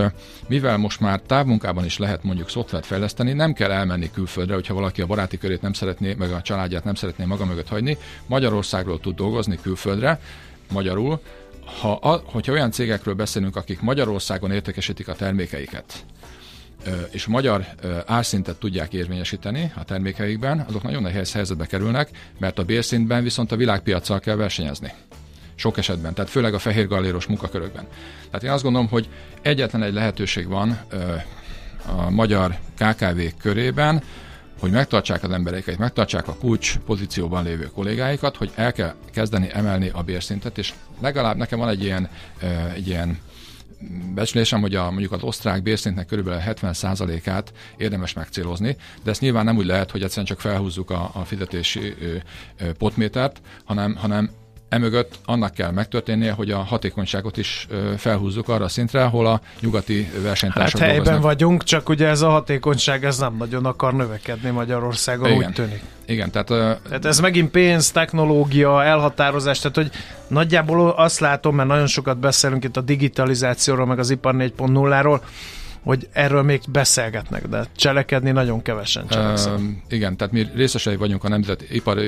mivel 0.48 0.76
most 0.76 1.00
már 1.00 1.20
távmunkában 1.20 1.84
is 1.84 1.98
lehet 1.98 2.22
mondjuk 2.22 2.50
szoftvert 2.50 2.86
fejleszteni, 2.86 3.32
nem 3.32 3.52
kell 3.52 3.70
elmenni 3.70 4.10
külföldre, 4.10 4.54
hogyha 4.54 4.74
valaki 4.74 5.02
a 5.02 5.06
baráti 5.06 5.38
körét 5.38 5.62
nem 5.62 5.72
szeretné, 5.72 6.14
meg 6.14 6.32
a 6.32 6.42
családját 6.42 6.84
nem 6.84 6.94
szeretné 6.94 7.24
maga 7.24 7.44
mögött 7.44 7.68
hagyni, 7.68 7.96
Magyarországról 8.26 9.00
tud 9.00 9.16
dolgozni 9.16 9.58
külföldre, 9.62 10.20
magyarul, 10.72 11.20
ha, 11.78 11.92
a, 11.92 12.22
hogyha 12.24 12.52
olyan 12.52 12.70
cégekről 12.70 13.14
beszélünk, 13.14 13.56
akik 13.56 13.80
Magyarországon 13.80 14.50
értékesítik 14.50 15.08
a 15.08 15.14
termékeiket, 15.14 16.04
és 17.10 17.26
magyar 17.26 17.66
árszintet 18.06 18.56
tudják 18.56 18.92
érvényesíteni 18.92 19.72
a 19.76 19.84
termékeikben, 19.84 20.64
azok 20.68 20.82
nagyon 20.82 21.02
nehéz 21.02 21.32
helyzetbe 21.32 21.66
kerülnek, 21.66 22.10
mert 22.38 22.58
a 22.58 22.64
bérszintben 22.64 23.22
viszont 23.22 23.52
a 23.52 23.56
világpiacsal 23.56 24.20
kell 24.20 24.36
versenyezni. 24.36 24.92
Sok 25.54 25.78
esetben, 25.78 26.14
tehát 26.14 26.30
főleg 26.30 26.54
a 26.54 26.58
fehér 26.58 26.86
galléros 26.86 27.26
munkakörökben. 27.26 27.86
Tehát 28.24 28.42
én 28.42 28.50
azt 28.50 28.62
gondolom, 28.62 28.88
hogy 28.88 29.08
egyetlen 29.42 29.82
egy 29.82 29.92
lehetőség 29.92 30.48
van 30.48 30.80
a 31.86 32.10
magyar 32.10 32.58
KKV 32.78 33.20
körében, 33.40 34.02
hogy 34.60 34.70
megtartsák 34.70 35.22
az 35.22 35.30
embereiket, 35.30 35.78
megtartsák 35.78 36.28
a 36.28 36.34
kulcs 36.34 36.78
pozícióban 36.78 37.44
lévő 37.44 37.70
kollégáikat, 37.74 38.36
hogy 38.36 38.50
el 38.54 38.72
kell 38.72 38.94
kezdeni 39.12 39.48
emelni 39.52 39.88
a 39.88 40.02
bérszintet, 40.02 40.58
és 40.58 40.74
legalább 41.00 41.36
nekem 41.36 41.58
van 41.58 41.68
egy 41.68 41.82
ilyen, 41.82 42.08
egy 42.74 42.88
ilyen 42.88 43.18
becslésem, 44.14 44.60
hogy 44.60 44.74
a, 44.74 44.90
mondjuk 44.90 45.12
az 45.12 45.22
osztrák 45.22 45.62
bérszintnek 45.62 46.06
körülbelül 46.06 46.42
70%-át 46.46 47.52
érdemes 47.76 48.12
megcélozni, 48.12 48.76
de 49.02 49.10
ezt 49.10 49.20
nyilván 49.20 49.44
nem 49.44 49.56
úgy 49.56 49.66
lehet, 49.66 49.90
hogy 49.90 50.02
egyszerűen 50.02 50.26
csak 50.26 50.40
felhúzzuk 50.40 50.90
a, 50.90 51.10
a 51.14 51.24
fizetési 51.24 51.94
ö, 52.00 52.16
ö, 52.58 52.72
potmétert, 52.72 53.40
hanem, 53.64 53.96
hanem 53.96 54.30
Emögött 54.70 55.18
annak 55.24 55.54
kell 55.54 55.70
megtörténnie, 55.70 56.32
hogy 56.32 56.50
a 56.50 56.58
hatékonyságot 56.58 57.36
is 57.36 57.66
felhúzzuk 57.96 58.48
arra 58.48 58.64
a 58.64 58.68
szintre, 58.68 59.04
ahol 59.04 59.26
a 59.26 59.40
nyugati 59.60 60.10
versenytársak 60.22 60.80
Hát 60.80 60.88
helyben 60.88 61.04
dolgoznak. 61.04 61.22
vagyunk, 61.32 61.64
csak 61.64 61.88
ugye 61.88 62.06
ez 62.06 62.20
a 62.22 62.28
hatékonyság 62.28 63.04
ez 63.04 63.18
nem 63.18 63.36
nagyon 63.36 63.64
akar 63.64 63.94
növekedni 63.94 64.50
Magyarországon, 64.50 65.30
Igen. 65.30 65.48
úgy 65.48 65.54
tűnik. 65.54 65.82
Igen, 66.06 66.30
tehát... 66.30 66.46
tehát 66.84 67.04
ez 67.04 67.20
megint 67.20 67.50
pénz, 67.50 67.90
technológia, 67.90 68.84
elhatározás, 68.84 69.58
tehát 69.58 69.76
hogy 69.76 69.90
nagyjából 70.28 70.90
azt 70.90 71.20
látom, 71.20 71.54
mert 71.54 71.68
nagyon 71.68 71.86
sokat 71.86 72.18
beszélünk 72.18 72.64
itt 72.64 72.76
a 72.76 72.80
digitalizációról, 72.80 73.86
meg 73.86 73.98
az 73.98 74.10
ipar 74.10 74.34
4.0-ról, 74.36 75.20
hogy 75.82 76.08
erről 76.12 76.42
még 76.42 76.60
beszélgetnek, 76.68 77.46
de 77.48 77.66
cselekedni 77.76 78.30
nagyon 78.30 78.62
kevesen 78.62 79.06
cselekszenek. 79.08 79.60
Igen, 79.88 80.16
tehát 80.16 80.32
mi 80.32 80.46
részesei 80.54 80.96
vagyunk 80.96 81.24
a 81.24 81.28
nemzeti 81.28 81.66
ipar, 81.70 81.98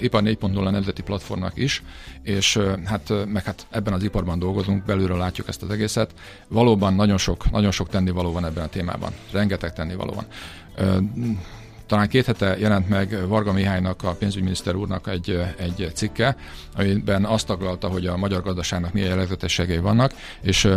ipar 0.00 0.22
4.0 0.22 0.70
nemzeti 0.70 1.02
platformnak 1.02 1.52
is, 1.56 1.82
és 2.22 2.60
hát 2.84 3.12
meg 3.26 3.44
hát 3.44 3.66
ebben 3.70 3.92
az 3.92 4.02
iparban 4.02 4.38
dolgozunk, 4.38 4.84
belülről 4.84 5.18
látjuk 5.18 5.48
ezt 5.48 5.62
az 5.62 5.70
egészet. 5.70 6.10
Valóban 6.48 6.94
nagyon 6.94 7.18
sok, 7.18 7.50
nagyon 7.50 7.70
sok 7.70 7.88
tennivaló 7.88 8.32
van 8.32 8.44
ebben 8.44 8.64
a 8.64 8.68
témában. 8.68 9.12
Rengeteg 9.32 9.72
tennivaló 9.72 10.12
van. 10.12 10.26
Uh, 10.78 11.04
talán 11.86 12.08
két 12.08 12.26
hete 12.26 12.56
jelent 12.58 12.88
meg 12.88 13.28
Varga 13.28 13.52
Mihálynak, 13.52 14.02
a 14.02 14.10
pénzügyminiszter 14.10 14.74
úrnak 14.74 15.08
egy, 15.08 15.40
egy 15.56 15.90
cikke, 15.94 16.36
amiben 16.76 17.24
azt 17.24 17.46
taglalta, 17.46 17.88
hogy 17.88 18.06
a 18.06 18.16
magyar 18.16 18.42
gazdaságnak 18.42 18.92
milyen 18.92 19.08
jellegzetességei 19.08 19.78
vannak, 19.78 20.12
és 20.40 20.68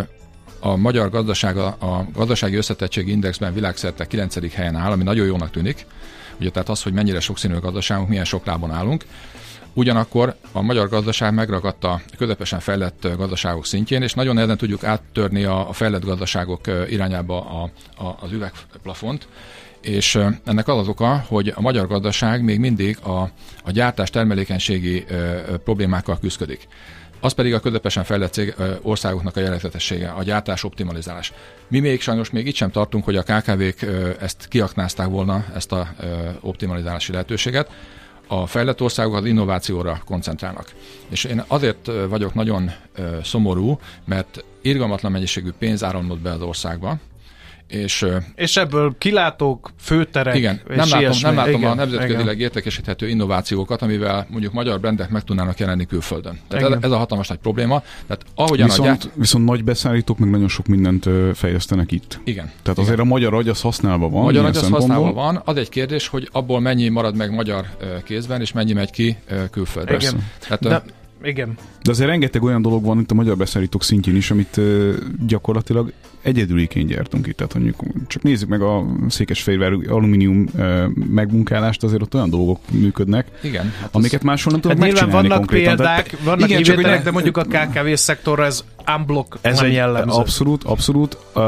a 0.60 0.76
magyar 0.76 1.10
gazdaság 1.10 1.58
a 1.58 2.08
gazdasági 2.14 2.56
összetettségi 2.56 3.12
indexben 3.12 3.54
világszerte 3.54 4.06
9. 4.06 4.54
helyen 4.54 4.76
áll, 4.76 4.92
ami 4.92 5.04
nagyon 5.04 5.26
jónak 5.26 5.52
tűnik. 5.52 5.86
Ugye 6.40 6.50
tehát 6.50 6.70
az, 6.70 6.84
hogy 6.84 6.94
mennyire 6.94 7.20
sokszínű 7.20 7.54
a 7.54 7.60
gazdaságunk, 7.60 8.10
milyen 8.10 8.26
sok 8.26 8.46
lábon 8.46 8.72
állunk. 8.72 9.06
Ugyanakkor 9.74 10.36
a 10.52 10.62
magyar 10.62 10.90
gazdaság 10.90 11.34
megragadta 11.34 11.92
a 11.92 12.02
közepesen 12.18 12.60
fejlett 12.60 13.08
gazdaságok 13.18 13.66
szintjén, 13.66 14.02
és 14.02 14.14
nagyon 14.14 14.36
nehezen 14.36 14.58
tudjuk 14.58 14.84
áttörni 14.84 15.44
a, 15.44 15.70
fejlett 15.72 16.06
gazdaságok 16.06 16.62
irányába 16.90 17.62
a, 17.62 17.70
a, 18.04 18.18
az 18.22 18.32
üvegplafont. 18.32 19.28
És 19.82 20.20
ennek 20.44 20.68
az 20.68 20.78
az 20.78 20.88
oka, 20.88 21.24
hogy 21.28 21.54
a 21.56 21.62
magyar 21.62 21.88
gazdaság 21.88 22.44
még 22.44 22.60
mindig 22.60 22.98
a, 23.04 23.22
a 23.64 23.72
gyártás 23.72 24.10
termelékenységi 24.10 25.06
problémákkal 25.64 26.20
küzdik 26.20 26.68
az 27.20 27.34
pedig 27.34 27.54
a 27.54 27.60
közepesen 27.60 28.04
fejlett 28.04 28.34
cég, 28.34 28.56
országoknak 28.82 29.36
a 29.36 29.40
jellegzetessége, 29.40 30.10
a 30.10 30.24
gyártás 30.24 30.64
optimalizálás. 30.64 31.34
Mi 31.68 31.80
még 31.80 32.02
sajnos 32.02 32.30
még 32.30 32.48
itt 32.48 32.56
sem 32.56 32.72
tartunk, 32.72 33.04
hogy 33.04 33.16
a 33.16 33.24
KKV-k 33.24 33.86
ezt 34.20 34.48
kiaknázták 34.48 35.08
volna, 35.08 35.46
ezt 35.56 35.72
a 35.72 35.88
optimalizálási 36.42 37.12
lehetőséget. 37.12 37.72
A 38.28 38.48
fejlett 38.48 38.82
országok 38.82 39.16
az 39.16 39.26
innovációra 39.26 40.02
koncentrálnak. 40.06 40.72
És 41.10 41.24
én 41.24 41.44
azért 41.48 41.92
vagyok 42.10 42.34
nagyon 42.34 42.72
szomorú, 43.24 43.80
mert 44.06 44.44
irgalmatlan 44.62 45.12
mennyiségű 45.12 45.52
pénz 45.60 45.84
áramlott 45.84 46.20
be 46.20 46.32
az 46.32 46.42
országba, 46.42 46.98
és, 47.68 48.06
és 48.36 48.58
ebből 48.58 48.96
kilátók, 48.98 49.72
főterek, 49.80 50.36
igen, 50.36 50.62
és 50.70 50.76
nem 50.76 51.02
látom, 51.02 51.18
nem 51.22 51.36
látom 51.36 51.54
igen, 51.54 51.72
a 51.72 51.76
nemzetközileg 51.76 52.40
értékesíthető 52.40 53.08
innovációkat, 53.08 53.82
amivel 53.82 54.28
mondjuk 54.30 54.54
magyar 54.54 54.80
brendek 54.80 55.10
meg 55.10 55.24
tudnának 55.24 55.60
jelenni 55.60 55.86
külföldön. 55.86 56.40
Tehát 56.48 56.72
ez, 56.72 56.78
ez, 56.82 56.92
a 56.92 56.98
hatalmas 56.98 57.28
nagy 57.28 57.38
probléma. 57.38 57.84
Tehát 58.08 58.26
ahogyan 58.36 58.68
viszont, 58.68 58.90
a 58.90 58.92
gyárt... 58.92 59.10
viszont 59.14 59.46
nagy 59.46 59.64
beszállítók 59.64 60.18
meg 60.18 60.30
nagyon 60.30 60.48
sok 60.48 60.68
mindent 60.68 61.06
fejlesztenek 61.34 61.92
itt. 61.92 62.20
Igen. 62.24 62.46
Tehát 62.46 62.62
igen. 62.64 62.84
azért 62.84 63.00
a 63.00 63.04
magyar 63.04 63.34
agy 63.34 63.50
az 63.50 63.62
használva 63.62 64.10
van. 64.10 64.24
Magyar 64.24 64.46
agy 64.46 64.58
az 64.58 64.70
használva 64.70 65.14
van. 65.14 65.42
Az 65.46 65.58
egy 65.58 65.70
kérdés, 65.70 66.08
hogy 66.08 66.30
abból 66.32 66.60
mennyi 66.60 66.88
marad 66.90 67.16
meg 67.16 67.32
magyar 67.32 67.66
kézben, 68.04 68.42
és 68.42 68.52
mennyi 68.52 68.74
megy 68.74 68.92
ki 68.92 69.18
külföldre. 69.52 69.96
Igen. 69.96 70.28
Tehát, 70.40 70.60
De 70.60 70.84
igen. 71.24 71.58
De 71.84 71.92
azért 71.92 72.10
rengeteg 72.10 72.44
olyan 72.44 72.62
dolog 72.62 72.84
van 72.84 73.00
itt 73.00 73.12
a 73.12 73.14
magyar 73.14 73.38
beszállítók 73.38 73.84
szintjén 73.84 74.16
is, 74.16 74.32
amit 74.32 74.58
uh, 74.58 74.94
gyakorlatilag 75.28 75.92
egyedüliként 76.22 76.90
gyártunk 76.90 77.28
itt. 77.28 77.38
Tehát 77.38 77.54
mondjuk 77.54 77.84
csak 78.08 78.22
nézzük 78.24 78.50
meg 78.50 78.62
a 78.62 78.86
Székesfehérvár 79.08 79.72
alumínium 79.72 80.46
uh, 80.54 80.86
megmunkálást, 80.96 81.84
azért 81.84 82.02
ott 82.02 82.16
olyan 82.16 82.30
dolgok 82.30 82.60
működnek, 82.72 83.28
Igen, 83.42 83.74
hát 83.82 83.90
amiket 83.92 84.24
máshol 84.24 84.52
nem 84.52 84.62
tudnak 84.62 84.80
hát 84.80 84.88
megcsinálni 84.88 85.28
vannak 85.28 85.38
konkrétan. 85.38 85.76
példák, 85.76 86.10
Tehát, 86.10 86.26
vannak 86.26 86.50
igen, 86.50 86.64
csak, 86.64 87.04
de 87.04 87.12
mondjuk 87.12 87.38
a 87.38 87.44
KKV 87.44 87.94
szektorra 87.94 88.46
ez 88.46 88.64
unblock 88.98 89.38
ez 89.42 89.60
nem 89.60 89.72
jellemző. 89.72 90.20
Abszolút, 90.20 90.64
abszolút. 90.64 91.18
Uh, 91.36 91.44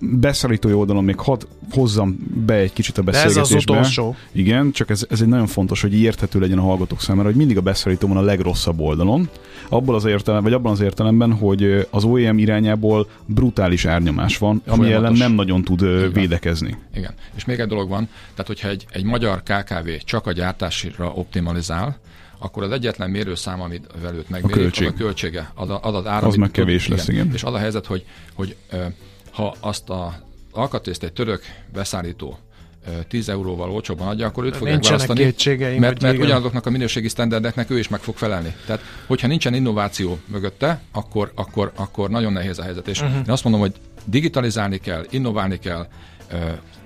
beszállítói 0.00 0.72
oldalon 0.72 1.04
még 1.04 1.18
hadd 1.18 1.44
hozzam 1.70 2.18
be 2.46 2.54
egy 2.54 2.72
kicsit 2.72 2.98
a 2.98 3.02
De 3.02 3.12
ez 3.12 3.22
beszélgetésbe. 3.22 3.56
az 3.56 3.62
utolsó. 3.78 4.16
Igen, 4.32 4.72
csak 4.72 4.90
ez, 4.90 5.06
ez 5.10 5.20
egy 5.20 5.26
nagyon 5.28 5.46
fontos, 5.46 5.80
hogy 5.80 5.94
érthető 6.00 6.40
legyen 6.40 6.58
a 6.58 6.62
hallgatók 6.62 7.00
számára, 7.00 7.26
hogy 7.28 7.36
mindig 7.36 7.56
a 7.56 7.60
beszállító 7.60 8.08
van 8.08 8.16
a 8.16 8.20
legrosszabb 8.22 8.80
oldalon, 8.80 9.28
abból 9.68 9.94
az 9.94 10.04
értelem, 10.04 10.42
vagy 10.42 10.52
abban 10.52 10.72
az 10.72 10.80
értelemben, 10.80 11.32
hogy 11.32 11.86
az 11.90 12.04
OEM 12.04 12.38
irányából 12.38 13.08
brutális 13.26 13.84
árnyomás 13.84 14.38
van, 14.38 14.62
ami 14.66 14.78
ellen 14.86 14.86
Folyamatos. 14.90 15.18
nem 15.18 15.32
nagyon 15.32 15.62
tud 15.62 15.80
van. 15.80 16.12
védekezni. 16.12 16.76
Igen. 16.94 17.14
És 17.34 17.44
még 17.44 17.58
egy 17.58 17.68
dolog 17.68 17.88
van, 17.88 18.08
tehát 18.30 18.46
hogyha 18.46 18.68
egy, 18.68 18.86
egy 18.90 19.04
magyar 19.04 19.42
KKV 19.42 19.88
csak 20.04 20.26
a 20.26 20.32
gyártásra 20.32 21.12
optimalizál, 21.14 21.98
akkor 22.38 22.62
az 22.62 22.70
egyetlen 22.70 23.10
mérőszám, 23.10 23.60
amit 23.60 23.86
velőt 24.02 24.28
megmérik, 24.30 24.56
költség. 24.62 24.86
az 24.86 24.92
a 24.92 24.96
költsége, 24.96 25.50
az, 25.54 25.70
a, 25.70 25.80
az 25.82 25.94
az 25.94 26.06
ár, 26.06 26.24
Az 26.24 26.34
meg 26.34 26.50
tud- 26.50 26.56
kevés 26.58 26.88
lesz, 26.88 27.08
igen. 27.08 27.30
És 27.32 27.42
az 27.42 27.54
a 27.54 27.58
helyzet, 27.58 27.86
hogy, 27.86 28.04
hogy 28.34 28.56
ha 29.34 29.54
azt 29.60 29.90
a 29.90 30.14
alkatrészt 30.52 31.02
egy 31.02 31.12
török 31.12 31.42
beszállító 31.72 32.38
ö, 32.86 32.90
10 33.08 33.28
euróval 33.28 33.70
olcsóban 33.70 34.08
adja, 34.08 34.26
akkor 34.26 34.44
őt 34.44 34.56
fogják 34.56 34.84
választani, 34.84 35.34
mert, 35.78 36.02
mert 36.02 36.18
ugyanazoknak 36.18 36.66
a 36.66 36.70
minőségi 36.70 37.08
sztenderdeknek 37.08 37.70
ő 37.70 37.78
is 37.78 37.88
meg 37.88 38.00
fog 38.00 38.16
felelni. 38.16 38.54
Tehát, 38.66 38.82
hogyha 39.06 39.26
nincsen 39.26 39.54
innováció 39.54 40.18
mögötte, 40.26 40.80
akkor, 40.92 41.32
akkor, 41.34 41.72
akkor 41.76 42.10
nagyon 42.10 42.32
nehéz 42.32 42.58
a 42.58 42.62
helyzet. 42.62 42.88
És 42.88 43.00
uh-huh. 43.00 43.16
én 43.16 43.30
azt 43.30 43.44
mondom, 43.44 43.60
hogy 43.62 43.72
digitalizálni 44.04 44.78
kell, 44.78 45.04
innoválni 45.10 45.58
kell, 45.58 45.86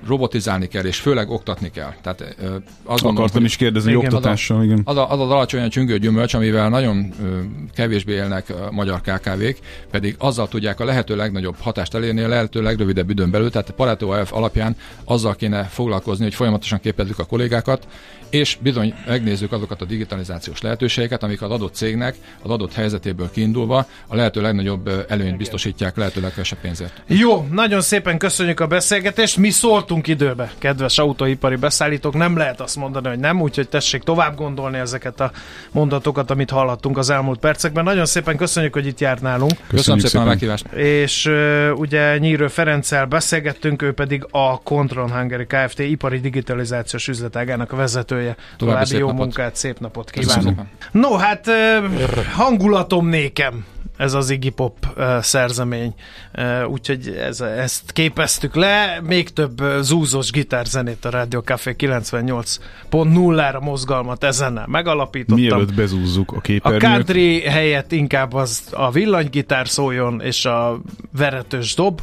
robotizálni 0.07 0.67
kell, 0.67 0.85
és 0.85 0.99
főleg 0.99 1.31
oktatni 1.31 1.71
kell. 1.71 1.95
Tehát 2.03 2.21
azt 2.21 3.03
gondolom, 3.03 3.17
Akartam 3.17 3.41
hogy 3.41 3.45
is 3.45 3.57
kérdezni, 3.57 3.91
Igen. 3.91 4.05
oktatással, 4.05 4.65
igen. 4.65 4.81
az, 4.85 4.97
a, 4.97 5.11
az 5.11 5.21
az 5.21 5.31
alacsonyan 5.31 5.69
csüngő 5.69 5.99
gyümölcs, 5.99 6.35
amivel 6.35 6.69
nagyon 6.69 7.13
kevésbé 7.75 8.13
élnek 8.13 8.51
a 8.51 8.73
magyar 8.73 9.01
KKV-k, 9.01 9.59
pedig 9.91 10.15
azzal 10.19 10.49
tudják 10.49 10.81
a 10.81 10.85
lehető 10.85 11.17
legnagyobb 11.17 11.57
hatást 11.61 11.95
elérni 11.95 12.21
a 12.21 12.29
lehető 12.29 12.63
legrövidebb 12.63 13.11
időn 13.11 13.31
belül, 13.31 13.51
tehát 13.51 13.69
a 13.69 13.73
Pareto 13.73 14.13
elv 14.13 14.29
alapján 14.31 14.77
azzal 15.05 15.35
kéne 15.35 15.65
foglalkozni, 15.65 16.25
hogy 16.25 16.35
folyamatosan 16.35 16.81
képezzük 16.81 17.19
a 17.19 17.25
kollégákat, 17.25 17.87
és 18.31 18.59
bizony 18.61 18.95
megnézzük 19.07 19.53
azokat 19.53 19.83
a 19.83 19.85
digitalizációs 19.85 20.61
lehetőségeket, 20.61 21.23
amik 21.23 21.43
az 21.43 21.51
adott 21.51 21.75
cégnek 21.75 22.17
az 22.43 22.51
adott 22.51 22.73
helyzetéből 22.73 23.31
kiindulva 23.31 23.87
a 24.07 24.17
lehető 24.17 24.41
legnagyobb 24.41 25.05
előnyt 25.09 25.37
biztosítják 25.37 25.97
lehető 25.97 26.21
legkevesebb 26.21 26.59
pénzért. 26.61 27.03
Jó, 27.07 27.47
nagyon 27.51 27.81
szépen 27.81 28.19
köszönjük 28.19 28.61
a 28.61 28.67
beszélgetést. 28.67 29.37
Mi 29.37 29.51
szóltunk 29.89 30.09
időbe, 30.09 30.53
kedves 30.59 30.99
autóipari 30.99 31.57
beszállítók. 31.57 32.15
Nem 32.15 32.37
lehet 32.37 32.61
azt 32.61 32.77
mondani, 32.77 33.09
hogy 33.09 33.19
nem, 33.19 33.41
úgyhogy 33.41 33.69
tessék 33.69 34.03
tovább 34.03 34.37
gondolni 34.37 34.79
ezeket 34.79 35.21
a 35.21 35.31
mondatokat, 35.71 36.31
amit 36.31 36.51
hallhattunk 36.51 36.99
az 36.99 37.11
elmúlt 37.11 37.39
percekben. 37.39 37.85
Nagyon 37.85 38.07
szépen 38.07 38.37
köszönjük, 38.37 38.73
hogy 38.73 38.87
itt 38.87 39.01
járt 39.01 39.21
nálunk. 39.21 39.53
Köszönöm 39.69 40.01
szépen, 40.01 40.21
a 40.21 40.25
meghívást! 40.25 40.67
És 40.73 41.27
uh, 41.27 41.71
ugye 41.75 42.19
Nyírő 42.19 42.49
Ferenccel 42.49 43.07
beszélgettünk, 43.07 43.83
ő 43.83 43.93
pedig 43.93 44.27
a 44.31 44.61
Control 44.63 45.11
Hungary 45.11 45.47
Kft. 45.47 45.79
ipari 45.79 46.21
digitalizációs 46.21 47.09
üzletágának 47.09 47.73
a 47.73 47.77
vezetője. 47.77 48.37
További 48.57 48.85
szép 48.85 48.99
jó 48.99 49.07
napot. 49.07 49.21
munkát, 49.21 49.57
szép 49.57 49.79
napot 49.79 50.11
szépen. 50.15 50.69
No, 50.93 51.17
hát 51.17 51.47
uh, 51.47 52.25
hangulatom 52.33 53.09
nékem 53.09 53.65
ez 53.99 54.15
az 54.15 54.31
Iggy 54.31 54.51
Pop 54.51 54.87
uh, 54.97 55.19
szerzemény. 55.21 55.95
Uh, 56.39 56.71
úgyhogy 56.71 57.09
ez, 57.09 57.41
ezt 57.41 57.93
képeztük 57.93 58.55
le. 58.55 59.01
Még 59.03 59.33
több 59.33 59.61
uh, 59.61 59.79
zúzós 59.81 60.31
gitárzenét 60.31 61.05
a 61.05 61.11
Radio 61.11 61.41
Café 61.41 61.75
98.0-ra 61.79 63.61
mozgalmat 63.61 64.25
ezennel 64.25 64.67
megalapítottam. 64.67 65.45
Mielőtt 65.45 65.75
bezúzzuk 65.75 66.33
a 66.33 66.37
A 66.37 66.41
képernyőt, 66.41 66.81
country 66.81 67.41
helyett 67.41 67.93
inkább 67.93 68.33
az 68.35 68.63
a 68.73 68.91
villanygitár 68.91 69.69
szóljon, 69.69 70.21
és 70.21 70.45
a 70.45 70.81
veretős 71.17 71.75
dob, 71.75 72.01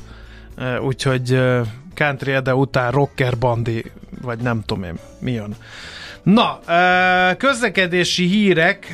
úgyhogy 0.81 1.33
eh, 1.33 1.61
country 1.93 2.39
de 2.43 2.55
után 2.55 2.91
rocker 2.91 3.37
bandi, 3.37 3.91
vagy 4.21 4.39
nem 4.39 4.63
tudom 4.65 4.83
én, 4.83 4.99
mi 5.19 5.31
jön. 5.31 5.55
Na, 6.25 6.59
közlekedési 7.37 8.27
hírek, 8.27 8.87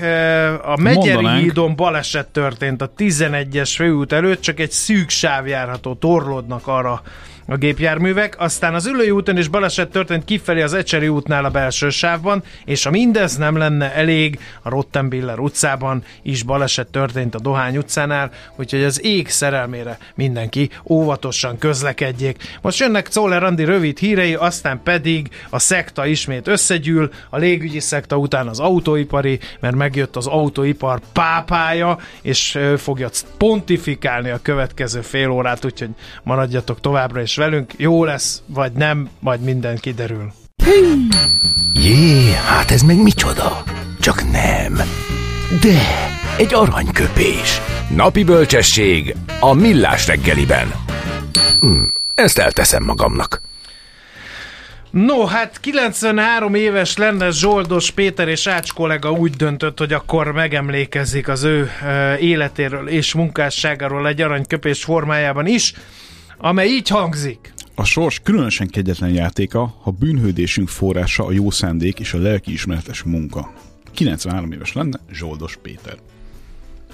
a 0.63 0.81
Megyeri 0.81 1.11
Mondanánk. 1.13 1.41
hídon 1.41 1.75
baleset 1.75 2.27
történt 2.27 2.81
a 2.81 2.91
11-es 2.97 3.73
főút 3.75 4.11
előtt, 4.11 4.41
csak 4.41 4.59
egy 4.59 4.71
szűk 4.71 5.09
sáv 5.09 5.47
járható, 5.47 5.93
torlódnak 5.93 6.67
arra 6.67 7.01
a 7.45 7.55
gépjárművek, 7.55 8.35
aztán 8.39 8.73
az 8.73 8.85
Ülői 8.85 9.11
úton 9.11 9.37
is 9.37 9.47
baleset 9.47 9.89
történt 9.89 10.25
kifelé 10.25 10.61
az 10.61 10.73
Ecseri 10.73 11.07
útnál 11.07 11.45
a 11.45 11.49
belső 11.49 11.89
sávban, 11.89 12.43
és 12.65 12.83
ha 12.83 12.89
mindez 12.89 13.35
nem 13.35 13.57
lenne 13.57 13.93
elég, 13.93 14.39
a 14.61 14.69
Rottenbiller 14.69 15.39
utcában 15.39 16.03
is 16.21 16.43
baleset 16.43 16.87
történt 16.87 17.35
a 17.35 17.39
Dohány 17.39 17.77
utcánál, 17.77 18.31
úgyhogy 18.55 18.83
az 18.83 19.03
ég 19.03 19.29
szerelmére 19.29 19.97
mindenki 20.15 20.69
óvatosan 20.87 21.57
közlekedjék. 21.57 22.57
Most 22.61 22.79
jönnek 22.79 23.07
Czoller 23.07 23.43
Andi 23.43 23.63
rövid 23.63 23.97
hírei, 23.97 24.33
aztán 24.33 24.81
pedig 24.83 25.29
a 25.49 25.59
szekta 25.59 26.05
ismét 26.05 26.47
összegyűl, 26.47 27.11
a 27.29 27.37
légügyi 27.37 27.79
szekta 27.79 28.17
után 28.17 28.47
az 28.47 28.59
autóipari, 28.59 29.39
mert 29.59 29.75
megjött 29.75 30.15
az 30.15 30.27
autóipar 30.27 30.99
pápája, 31.13 31.97
és 32.21 32.59
fogja 32.77 33.09
pontifikálni 33.37 34.29
a 34.29 34.39
következő 34.41 35.01
fél 35.01 35.29
órát, 35.29 35.65
úgyhogy 35.65 35.89
maradjatok 36.23 36.81
továbbra 36.81 37.21
is 37.21 37.30
velünk. 37.35 37.71
Jó 37.77 38.03
lesz, 38.03 38.41
vagy 38.45 38.71
nem, 38.71 39.09
majd 39.19 39.41
minden 39.41 39.77
kiderül. 39.77 40.31
Jé, 41.73 42.31
hát 42.47 42.71
ez 42.71 42.81
meg 42.81 43.01
micsoda? 43.01 43.63
Csak 43.99 44.31
nem. 44.31 44.73
De, 45.61 45.79
egy 46.37 46.53
aranyköpés. 46.53 47.61
Napi 47.95 48.23
bölcsesség 48.23 49.15
a 49.39 49.53
millás 49.53 50.07
reggeliben. 50.07 50.71
Hm, 51.59 51.83
ezt 52.15 52.37
elteszem 52.37 52.83
magamnak. 52.83 53.41
No, 54.91 55.25
hát 55.25 55.59
93 55.59 56.55
éves 56.55 56.97
lenne 56.97 57.29
Zsoldos 57.31 57.91
Péter 57.91 58.27
és 58.27 58.47
Ács 58.47 58.73
kollega 58.73 59.11
úgy 59.11 59.31
döntött, 59.31 59.79
hogy 59.79 59.93
akkor 59.93 60.31
megemlékezik 60.31 61.27
az 61.27 61.43
ő 61.43 61.71
életéről 62.19 62.87
és 62.87 63.13
munkásságáról 63.13 64.07
egy 64.07 64.21
aranyköpés 64.21 64.83
formájában 64.83 65.45
is, 65.45 65.73
amely 66.41 66.67
így 66.67 66.87
hangzik. 66.87 67.53
a 67.75 67.83
sors 67.83 68.19
különösen 68.19 68.67
kegyetlen 68.67 69.09
játéka, 69.09 69.75
ha 69.81 69.91
bűnhődésünk 69.91 70.69
forrása 70.69 71.25
a 71.25 71.31
jó 71.31 71.49
szándék 71.51 71.99
és 71.99 72.13
a 72.13 72.17
lelkiismeretes 72.17 73.03
munka. 73.03 73.53
93 73.91 74.51
éves 74.51 74.73
lenne 74.73 74.99
Zsoldos 75.11 75.57
Péter. 75.61 75.97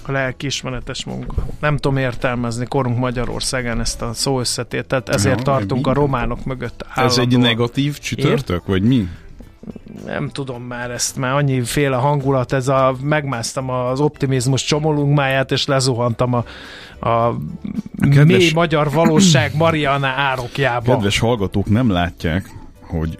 A 0.02 0.12
lelkiismeretes 0.12 1.04
munka. 1.04 1.46
Nem 1.60 1.76
tudom 1.76 1.96
értelmezni 1.96 2.66
korunk 2.66 2.98
Magyarországán 2.98 3.80
ezt 3.80 4.02
a 4.02 4.12
szó 4.12 4.40
összetételt, 4.40 5.08
ezért 5.08 5.36
Ja, 5.38 5.42
tartunk 5.44 5.86
a 5.86 5.92
románok 5.92 6.44
mögött 6.44 6.84
Ez 6.94 7.12
egy 7.12 7.18
állandóan. 7.18 7.40
negatív 7.40 7.98
csütörtök, 7.98 8.66
vagy 8.66 8.82
mi? 8.82 9.08
Nem 10.06 10.28
tudom 10.28 10.62
már 10.62 10.90
ezt, 10.90 11.16
már 11.16 11.32
annyi 11.32 11.60
féle 11.60 11.96
hangulat, 11.96 12.52
ez 12.52 12.68
a, 12.68 12.96
megmásztam 13.02 13.70
az 13.70 14.00
optimizmus 14.00 14.64
csomolungmáját, 14.64 15.52
és 15.52 15.66
lezuhantam 15.66 16.34
a, 16.34 16.44
a 17.08 17.36
Kedves- 18.00 18.26
mély 18.26 18.50
magyar 18.54 18.90
valóság 18.90 19.56
Mariana 19.56 20.06
árokjába. 20.06 20.92
Kedves 20.92 21.18
hallgatók 21.18 21.68
nem 21.70 21.90
látják, 21.90 22.50
hogy 22.80 23.18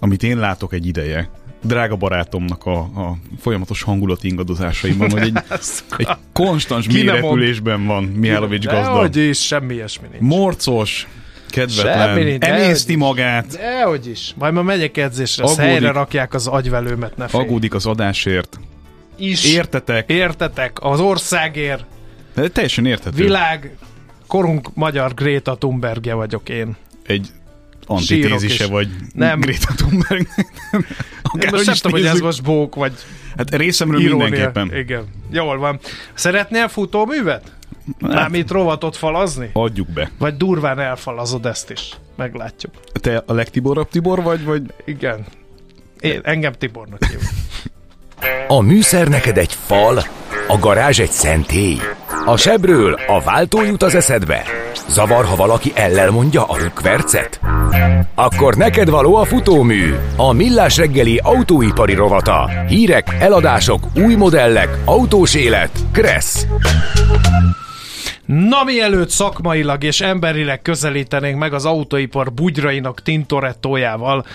amit 0.00 0.22
én 0.22 0.38
látok 0.38 0.72
egy 0.72 0.86
ideje, 0.86 1.30
drága 1.62 1.96
barátomnak 1.96 2.66
a, 2.66 2.78
a 2.78 3.16
folyamatos 3.38 3.82
hangulati 3.82 4.28
ingadozásaiban, 4.28 5.10
hogy 5.10 5.20
egy, 5.20 5.38
egy 5.96 6.08
konstans 6.32 6.86
mélyrepülésben 6.86 7.86
van 7.86 8.04
Mihálovics 8.04 8.64
gazda. 8.66 8.90
hogy 8.98 9.16
is, 9.16 9.46
semmi 9.46 9.74
ilyesmi 9.74 10.06
nincs. 10.10 10.22
Morcos, 10.22 11.06
kedvetlen, 11.50 12.08
Semmi 12.08 12.22
nincs, 12.30 12.44
emészti 12.44 12.94
magát, 12.94 13.46
Dehogy 13.46 14.06
is. 14.08 14.34
Majd 14.36 14.52
ma 14.54 14.62
megyek 14.62 14.96
edzésre, 14.96 15.42
Aggódik. 15.44 15.60
helyre 15.64 15.90
rakják 15.92 16.34
az 16.34 16.46
agyvelőmet, 16.46 17.16
ne 17.16 17.28
félj. 17.28 17.42
aggódik 17.44 17.74
az 17.74 17.86
adásért. 17.86 18.60
Is. 19.16 19.44
Értetek? 19.54 20.10
Értetek, 20.10 20.76
az 20.80 21.00
országért, 21.00 21.84
De 22.34 22.48
teljesen 22.48 22.86
érthető. 22.86 23.16
világ, 23.22 23.76
korunk 24.26 24.74
magyar 24.74 25.14
Greta 25.14 25.54
Thunbergje 25.56 26.14
vagyok 26.14 26.48
én. 26.48 26.76
Egy 27.06 27.26
antitézise 27.86 28.64
is. 28.64 28.70
vagy 28.70 28.88
Nem. 29.14 29.40
Greta 29.40 29.74
Thunberg. 29.76 30.26
Én 31.40 31.48
most 31.50 31.66
nem 31.66 31.74
tudom, 31.74 31.92
hogy 32.00 32.06
ez 32.06 32.20
most 32.20 32.42
bók, 32.42 32.74
vagy 32.74 32.92
Hát 33.36 33.54
részemről 33.54 34.00
irónia. 34.00 34.24
mindenképpen. 34.28 34.76
Igen. 34.76 35.04
Jól 35.30 35.58
van. 35.58 35.78
Szeretnél 36.14 36.68
futóművet? 36.68 37.52
Mármint 37.98 38.50
rovatot 38.50 38.96
falazni? 38.96 39.50
Adjuk 39.52 39.88
be. 39.88 40.10
Vagy 40.18 40.36
durván 40.36 40.78
elfalazod 40.78 41.46
ezt 41.46 41.70
is? 41.70 41.90
Meglátjuk. 42.16 42.72
Te 43.00 43.22
a 43.26 43.32
legtiborabb 43.32 43.88
Tibor 43.88 44.22
vagy, 44.22 44.44
vagy 44.44 44.62
Igen. 44.84 45.26
Én, 46.00 46.20
engem 46.22 46.52
Tibornak 46.52 47.04
hív. 47.04 47.18
A 48.48 48.60
műszer 48.60 49.08
neked 49.08 49.38
egy 49.38 49.52
fal, 49.66 50.02
a 50.48 50.58
garázs 50.58 50.98
egy 50.98 51.10
szentély. 51.10 51.78
A 52.24 52.36
sebről 52.36 52.98
a 53.06 53.20
váltó 53.20 53.62
jut 53.62 53.82
az 53.82 53.94
eszedbe. 53.94 54.42
Zavar, 54.88 55.24
ha 55.24 55.36
valaki 55.36 55.72
ellel 55.74 56.10
mondja 56.10 56.44
a 56.44 56.56
rükvercet? 56.56 57.40
Akkor 58.14 58.54
neked 58.54 58.88
való 58.90 59.14
a 59.14 59.24
futómű, 59.24 59.94
a 60.16 60.32
millás 60.32 60.76
reggeli 60.76 61.20
autóipari 61.22 61.94
rovata. 61.94 62.50
Hírek, 62.68 63.16
eladások, 63.20 63.86
új 63.96 64.14
modellek, 64.14 64.78
autós 64.84 65.34
élet. 65.34 65.70
Kressz. 65.92 66.46
Na 68.28 68.64
mielőtt 68.64 69.08
szakmailag 69.08 69.84
és 69.84 70.00
emberileg 70.00 70.62
közelítenénk 70.62 71.38
meg 71.38 71.52
az 71.52 71.64
autóipar 71.64 72.32
bugyrainak 72.32 73.02
tintorettójával 73.02 74.26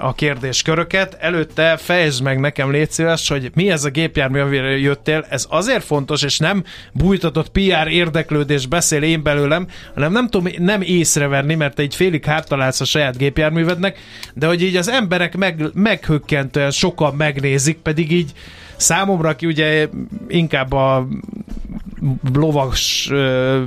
a 0.00 0.14
kérdésköröket, 0.14 1.16
előtte 1.20 1.76
fejtsd 1.76 2.22
meg 2.22 2.40
nekem 2.40 2.70
légy 2.70 2.90
szíves, 2.90 3.28
hogy 3.28 3.50
mi 3.54 3.70
ez 3.70 3.84
a 3.84 3.90
gépjármű, 3.90 4.40
amire 4.40 4.78
jöttél. 4.78 5.26
Ez 5.28 5.46
azért 5.48 5.84
fontos, 5.84 6.22
és 6.22 6.38
nem 6.38 6.64
bújtatott 6.92 7.50
PR 7.50 7.88
érdeklődés 7.88 8.66
beszél 8.66 9.02
én 9.02 9.22
belőlem, 9.22 9.66
hanem 9.94 10.12
nem 10.12 10.28
tudom 10.28 10.52
nem 10.58 10.80
észrevenni, 10.80 11.54
mert 11.54 11.78
egy 11.78 11.94
félig 11.94 12.24
háttalálsz 12.24 12.80
a 12.80 12.84
saját 12.84 13.16
gépjárművednek, 13.16 13.98
de 14.34 14.46
hogy 14.46 14.62
így 14.62 14.76
az 14.76 14.88
emberek 14.88 15.36
meg, 15.36 15.64
meghökkentően 15.74 16.70
sokan 16.70 17.14
megnézik, 17.14 17.76
pedig 17.76 18.12
így 18.12 18.32
Számomra, 18.82 19.28
aki 19.28 19.46
ugye 19.46 19.88
inkább 20.28 20.72
a 20.72 21.08
lovas 22.34 23.08
ö, 23.10 23.62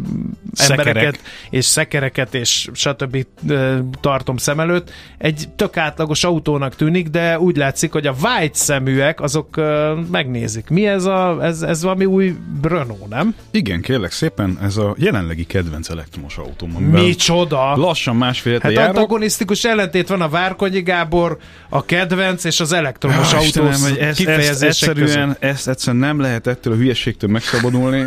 embereket 0.57 1.19
és 1.49 1.65
szekereket 1.65 2.33
és 2.33 2.69
stb. 2.73 3.25
Ö, 3.47 3.77
tartom 4.01 4.37
szem 4.37 4.59
előtt. 4.59 4.91
Egy 5.17 5.45
tök 5.55 5.77
átlagos 5.77 6.23
autónak 6.23 6.75
tűnik, 6.75 7.07
de 7.07 7.39
úgy 7.39 7.55
látszik, 7.57 7.91
hogy 7.91 8.07
a 8.07 8.15
white 8.23 8.57
szeműek 8.57 9.21
azok 9.21 9.57
ö, 9.57 9.93
megnézik. 10.11 10.69
Mi 10.69 10.87
ez 10.87 11.05
a, 11.05 11.37
ez, 11.41 11.61
ez 11.61 11.81
valami 11.83 12.05
új 12.05 12.35
Renault, 12.61 13.07
nem? 13.09 13.35
Igen, 13.51 13.81
kérlek 13.81 14.11
szépen, 14.11 14.57
ez 14.61 14.77
a 14.77 14.95
jelenlegi 14.97 15.45
kedvenc 15.45 15.89
elektromos 15.89 16.37
autóm. 16.37 16.71
Micsoda! 16.71 17.75
Lassan 17.75 18.15
másfél 18.15 18.59
Hát 18.61 18.71
járok. 18.71 18.95
antagonisztikus 18.95 19.63
ellentét 19.63 20.07
van 20.07 20.21
a 20.21 20.29
Várkonyi 20.29 20.81
Gábor, 20.81 21.37
a 21.69 21.85
kedvenc 21.85 22.43
és 22.43 22.59
az 22.59 22.71
elektromos 22.73 23.17
Ah, 23.33 23.33
autó 23.33 23.45
Istenem, 23.45 23.81
hogy 23.81 23.97
ez, 23.97 24.07
ez, 24.07 24.15
kifejezések 24.15 24.89
egyszerűen, 24.89 25.27
között. 25.27 25.43
ezt 25.43 25.67
egyszerűen 25.67 26.03
nem 26.03 26.19
lehet 26.19 26.47
ettől 26.47 26.73
a 26.73 26.75
hülyeségtől 26.75 27.29
megszabadulni. 27.29 28.05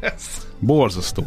Ez 0.00 0.46
borzasztó. 0.58 1.24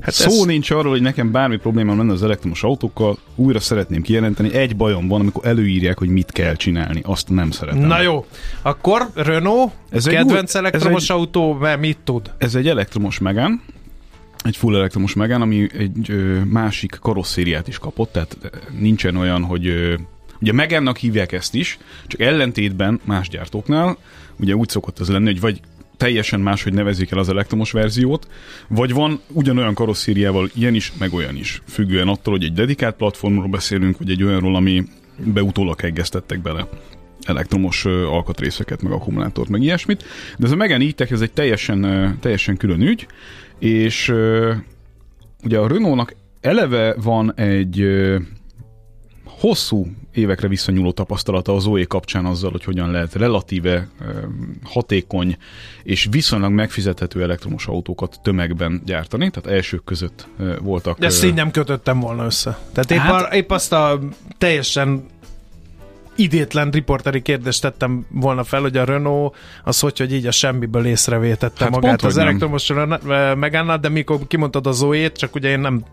Hát 0.00 0.14
Szó 0.14 0.30
ez- 0.30 0.44
nincs 0.44 0.70
arról, 0.70 0.92
hogy 0.92 1.00
nekem 1.02 1.30
bármi 1.30 1.56
problémám 1.56 1.98
lenne 1.98 2.12
az 2.12 2.22
elektromos 2.22 2.62
autókkal. 2.62 3.18
Újra 3.34 3.60
szeretném 3.60 4.02
kijelenteni. 4.02 4.54
Egy 4.54 4.76
bajom 4.76 5.08
van, 5.08 5.20
amikor 5.20 5.46
előírják, 5.46 5.98
hogy 5.98 6.08
mit 6.08 6.32
kell 6.32 6.54
csinálni. 6.54 7.00
Azt 7.04 7.28
nem 7.28 7.50
szeretem. 7.50 7.82
Na 7.86 8.00
jó, 8.00 8.26
akkor 8.62 9.10
Renault, 9.14 9.72
Ez 9.90 10.06
egy 10.06 10.14
kedvenc 10.14 10.54
új- 10.54 10.62
elektromos 10.64 11.02
ez 11.02 11.10
egy- 11.10 11.16
autó, 11.16 11.52
mert 11.54 11.80
mit 11.80 11.98
tud? 12.04 12.32
Ez 12.38 12.54
egy 12.54 12.68
elektromos 12.68 13.18
Megán, 13.18 13.62
egy 14.44 14.56
full 14.56 14.76
elektromos 14.76 15.14
Megán, 15.14 15.40
ami 15.42 15.68
egy 15.78 16.10
ö, 16.10 16.40
másik 16.44 16.98
karosszériát 17.00 17.68
is 17.68 17.78
kapott, 17.78 18.12
tehát 18.12 18.36
nincsen 18.78 19.16
olyan, 19.16 19.42
hogy 19.44 19.66
ö, 19.66 19.94
ugye 20.40 20.52
Megánnak 20.52 20.96
hívják 20.96 21.32
ezt 21.32 21.54
is, 21.54 21.78
csak 22.06 22.20
ellentétben 22.20 23.00
más 23.04 23.28
gyártóknál, 23.28 23.96
ugye 24.40 24.54
úgy 24.54 24.68
szokott 24.68 25.00
ez 25.00 25.08
lenni, 25.08 25.26
hogy 25.26 25.40
vagy 25.40 25.60
teljesen 25.98 26.40
máshogy 26.40 26.72
nevezik 26.72 27.10
el 27.10 27.18
az 27.18 27.28
elektromos 27.28 27.72
verziót, 27.72 28.28
vagy 28.68 28.92
van 28.92 29.20
ugyanolyan 29.32 29.74
karosszériával 29.74 30.50
ilyen 30.54 30.74
is, 30.74 30.92
meg 30.98 31.12
olyan 31.12 31.36
is, 31.36 31.62
függően 31.66 32.08
attól, 32.08 32.34
hogy 32.34 32.44
egy 32.44 32.52
dedikált 32.52 32.96
platformról 32.96 33.48
beszélünk, 33.48 33.98
vagy 33.98 34.10
egy 34.10 34.22
olyanról, 34.22 34.56
ami 34.56 34.84
beutólag 35.24 35.80
heggeztettek 35.80 36.42
bele 36.42 36.68
elektromos 37.24 37.84
alkatrészeket, 37.84 38.82
meg 38.82 38.92
akkumulátort, 38.92 39.48
meg 39.48 39.62
ilyesmit. 39.62 40.04
De 40.38 40.46
ez 40.46 40.52
a 40.52 40.56
Megane 40.56 40.84
E-Tech, 40.84 41.12
ez 41.12 41.20
egy 41.20 41.32
teljesen, 41.32 41.80
teljesen 42.20 42.56
külön 42.56 42.80
ügy, 42.80 43.06
és 43.58 44.14
ugye 45.44 45.58
a 45.58 45.68
Renault-nak 45.68 46.14
eleve 46.40 46.94
van 47.02 47.34
egy 47.34 47.86
hosszú 49.24 49.86
évekre 50.18 50.48
visszanyúló 50.48 50.92
tapasztalata 50.92 51.54
az 51.54 51.66
OE 51.66 51.84
kapcsán 51.84 52.24
azzal, 52.24 52.50
hogy 52.50 52.64
hogyan 52.64 52.90
lehet 52.90 53.14
relatíve 53.14 53.88
hatékony 54.64 55.36
és 55.82 56.06
viszonylag 56.10 56.52
megfizethető 56.52 57.22
elektromos 57.22 57.66
autókat 57.66 58.20
tömegben 58.22 58.82
gyártani, 58.84 59.30
tehát 59.30 59.58
elsők 59.58 59.84
között 59.84 60.28
ö, 60.38 60.56
voltak. 60.60 60.98
De 60.98 61.06
ezt 61.06 61.24
így 61.24 61.34
nem 61.34 61.50
kötöttem 61.50 62.00
volna 62.00 62.24
össze. 62.24 62.58
Tehát 62.72 62.90
épp, 62.90 62.98
Hát- 62.98 63.24
hát... 63.24 63.34
épp 63.34 63.50
azt 63.50 63.72
a 63.72 64.00
teljesen 64.38 65.06
idétlen 66.18 66.70
riporteri 66.70 67.22
kérdést 67.22 67.62
tettem 67.62 68.06
volna 68.10 68.44
fel, 68.44 68.60
hogy 68.60 68.76
a 68.76 68.84
Renault 68.84 69.36
az 69.64 69.80
hogy, 69.80 69.98
hogy 69.98 70.12
így 70.12 70.26
a 70.26 70.30
semmiből 70.30 70.86
észrevétette 70.86 71.64
Hát 71.64 71.72
magát 71.72 71.90
pont, 71.90 72.02
az 72.02 72.16
elektromos 72.16 72.72
megállnál, 73.36 73.78
de 73.78 73.88
mikor 73.88 74.18
kimondtad 74.26 74.66
a 74.66 74.72
Zoe-t, 74.72 75.16
csak 75.16 75.34
ugye 75.34 75.48
én 75.48 75.60
nem 75.60 75.84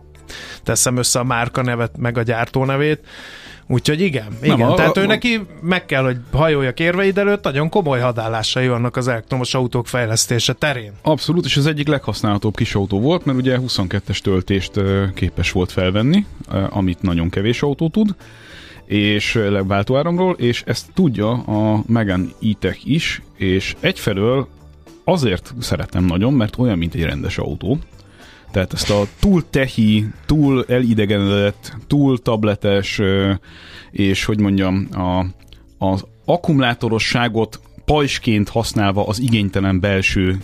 teszem 0.62 0.96
össze 0.96 1.18
a 1.18 1.24
márka 1.24 1.62
nevet, 1.62 1.96
meg 1.96 2.18
a 2.18 2.22
gyártó 2.22 2.64
nevét. 2.64 3.06
Úgyhogy 3.68 4.00
igen, 4.00 4.26
igen. 4.42 4.60
a- 4.60 4.74
Tehát 4.74 4.96
a- 4.96 5.00
ő 5.00 5.06
neki 5.06 5.40
meg 5.60 5.86
kell, 5.86 6.02
hogy 6.02 6.16
hajoljak 6.32 6.80
érveid 6.80 7.18
előtt, 7.18 7.44
nagyon 7.44 7.68
komoly 7.68 8.00
hadállásai 8.00 8.68
vannak 8.68 8.96
az 8.96 9.08
elektromos 9.08 9.54
autók 9.54 9.86
fejlesztése 9.86 10.52
terén. 10.52 10.92
Abszolút, 11.02 11.44
és 11.44 11.56
az 11.56 11.66
egyik 11.66 11.88
leghasználhatóbb 11.88 12.56
kis 12.56 12.74
autó 12.74 13.00
volt, 13.00 13.24
mert 13.24 13.38
ugye 13.38 13.58
22-es 13.60 14.18
töltést 14.18 14.72
képes 15.14 15.52
volt 15.52 15.72
felvenni, 15.72 16.24
amit 16.68 17.02
nagyon 17.02 17.28
kevés 17.30 17.62
autó 17.62 17.88
tud, 17.88 18.14
és 18.84 19.38
váltóáramról, 19.66 20.34
és 20.38 20.62
ezt 20.66 20.86
tudja 20.94 21.30
a 21.30 21.82
Megane 21.86 22.24
E-Tech 22.42 22.78
is, 22.84 23.22
és 23.36 23.76
egyfelől 23.80 24.48
azért 25.04 25.54
szeretem 25.60 26.04
nagyon, 26.04 26.32
mert 26.32 26.58
olyan, 26.58 26.78
mint 26.78 26.94
egy 26.94 27.02
rendes 27.02 27.38
autó, 27.38 27.78
tehát 28.56 28.72
ezt 28.72 28.90
a 28.90 29.06
túl 29.20 29.44
tehi, 29.50 30.06
túl 30.26 30.64
elidegenedett, 30.68 31.76
túl 31.86 32.18
tabletes, 32.18 33.00
és 33.90 34.24
hogy 34.24 34.40
mondjam, 34.40 34.88
a, 34.92 35.26
az 35.78 36.04
akkumulátorosságot 36.24 37.60
pajsként 37.84 38.48
használva 38.48 39.06
az 39.06 39.20
igénytelen 39.20 39.80
belső 39.80 40.38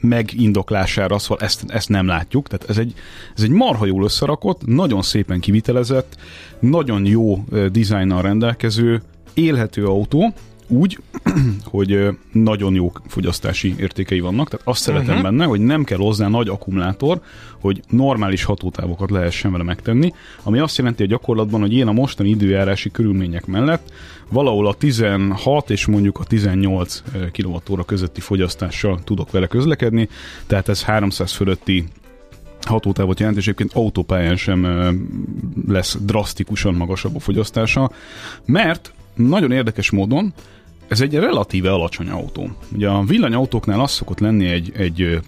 megindoklására, 0.00 1.18
szóval 1.18 1.44
ezt, 1.44 1.64
ezt 1.68 1.88
nem 1.88 2.06
látjuk. 2.06 2.48
Tehát 2.48 2.68
ez 2.68 2.78
egy, 2.78 2.94
ez 3.36 3.42
egy 3.42 3.50
marha 3.50 3.86
jól 3.86 4.04
összerakott, 4.04 4.66
nagyon 4.66 5.02
szépen 5.02 5.40
kivitelezett, 5.40 6.16
nagyon 6.60 7.06
jó 7.06 7.44
dizájnnal 7.70 8.22
rendelkező, 8.22 9.02
élhető 9.34 9.86
autó, 9.86 10.34
úgy, 10.72 10.98
hogy 11.64 12.08
nagyon 12.32 12.74
jó 12.74 12.92
fogyasztási 13.06 13.74
értékei 13.78 14.20
vannak, 14.20 14.48
tehát 14.48 14.66
azt 14.66 14.82
szeretem 14.82 15.08
uh-huh. 15.08 15.22
benne, 15.22 15.44
hogy 15.44 15.60
nem 15.60 15.84
kell 15.84 15.98
hozzá 15.98 16.28
nagy 16.28 16.48
akkumulátor, 16.48 17.20
hogy 17.60 17.82
normális 17.88 18.44
hatótávokat 18.44 19.10
lehessen 19.10 19.52
vele 19.52 19.64
megtenni, 19.64 20.12
ami 20.42 20.58
azt 20.58 20.76
jelenti 20.76 21.02
a 21.02 21.06
gyakorlatban, 21.06 21.60
hogy 21.60 21.74
én 21.74 21.86
a 21.86 21.92
mostani 21.92 22.28
időjárási 22.28 22.90
körülmények 22.90 23.46
mellett 23.46 23.92
valahol 24.28 24.66
a 24.66 24.74
16 24.74 25.70
és 25.70 25.86
mondjuk 25.86 26.18
a 26.18 26.24
18 26.24 27.02
kWh 27.32 27.84
közötti 27.86 28.20
fogyasztással 28.20 29.00
tudok 29.04 29.30
vele 29.30 29.46
közlekedni, 29.46 30.08
tehát 30.46 30.68
ez 30.68 30.82
300 30.82 31.32
fölötti 31.32 31.84
hatótávot 32.60 33.18
jelent, 33.18 33.36
és 33.36 33.42
egyébként 33.42 33.72
autópályán 33.72 34.36
sem 34.36 34.66
lesz 35.68 35.96
drasztikusan 36.00 36.74
magasabb 36.74 37.16
a 37.16 37.20
fogyasztása, 37.20 37.90
mert 38.44 38.92
nagyon 39.14 39.52
érdekes 39.52 39.90
módon 39.90 40.34
ez 40.92 41.00
egy 41.00 41.14
relatíve 41.14 41.72
alacsony 41.72 42.08
autó. 42.08 42.50
Ugye 42.72 42.88
a 42.88 43.02
villanyautóknál 43.02 43.80
az 43.80 43.90
szokott 43.90 44.20
lenni 44.20 44.46
egy, 44.46 44.72
egy 44.76 45.20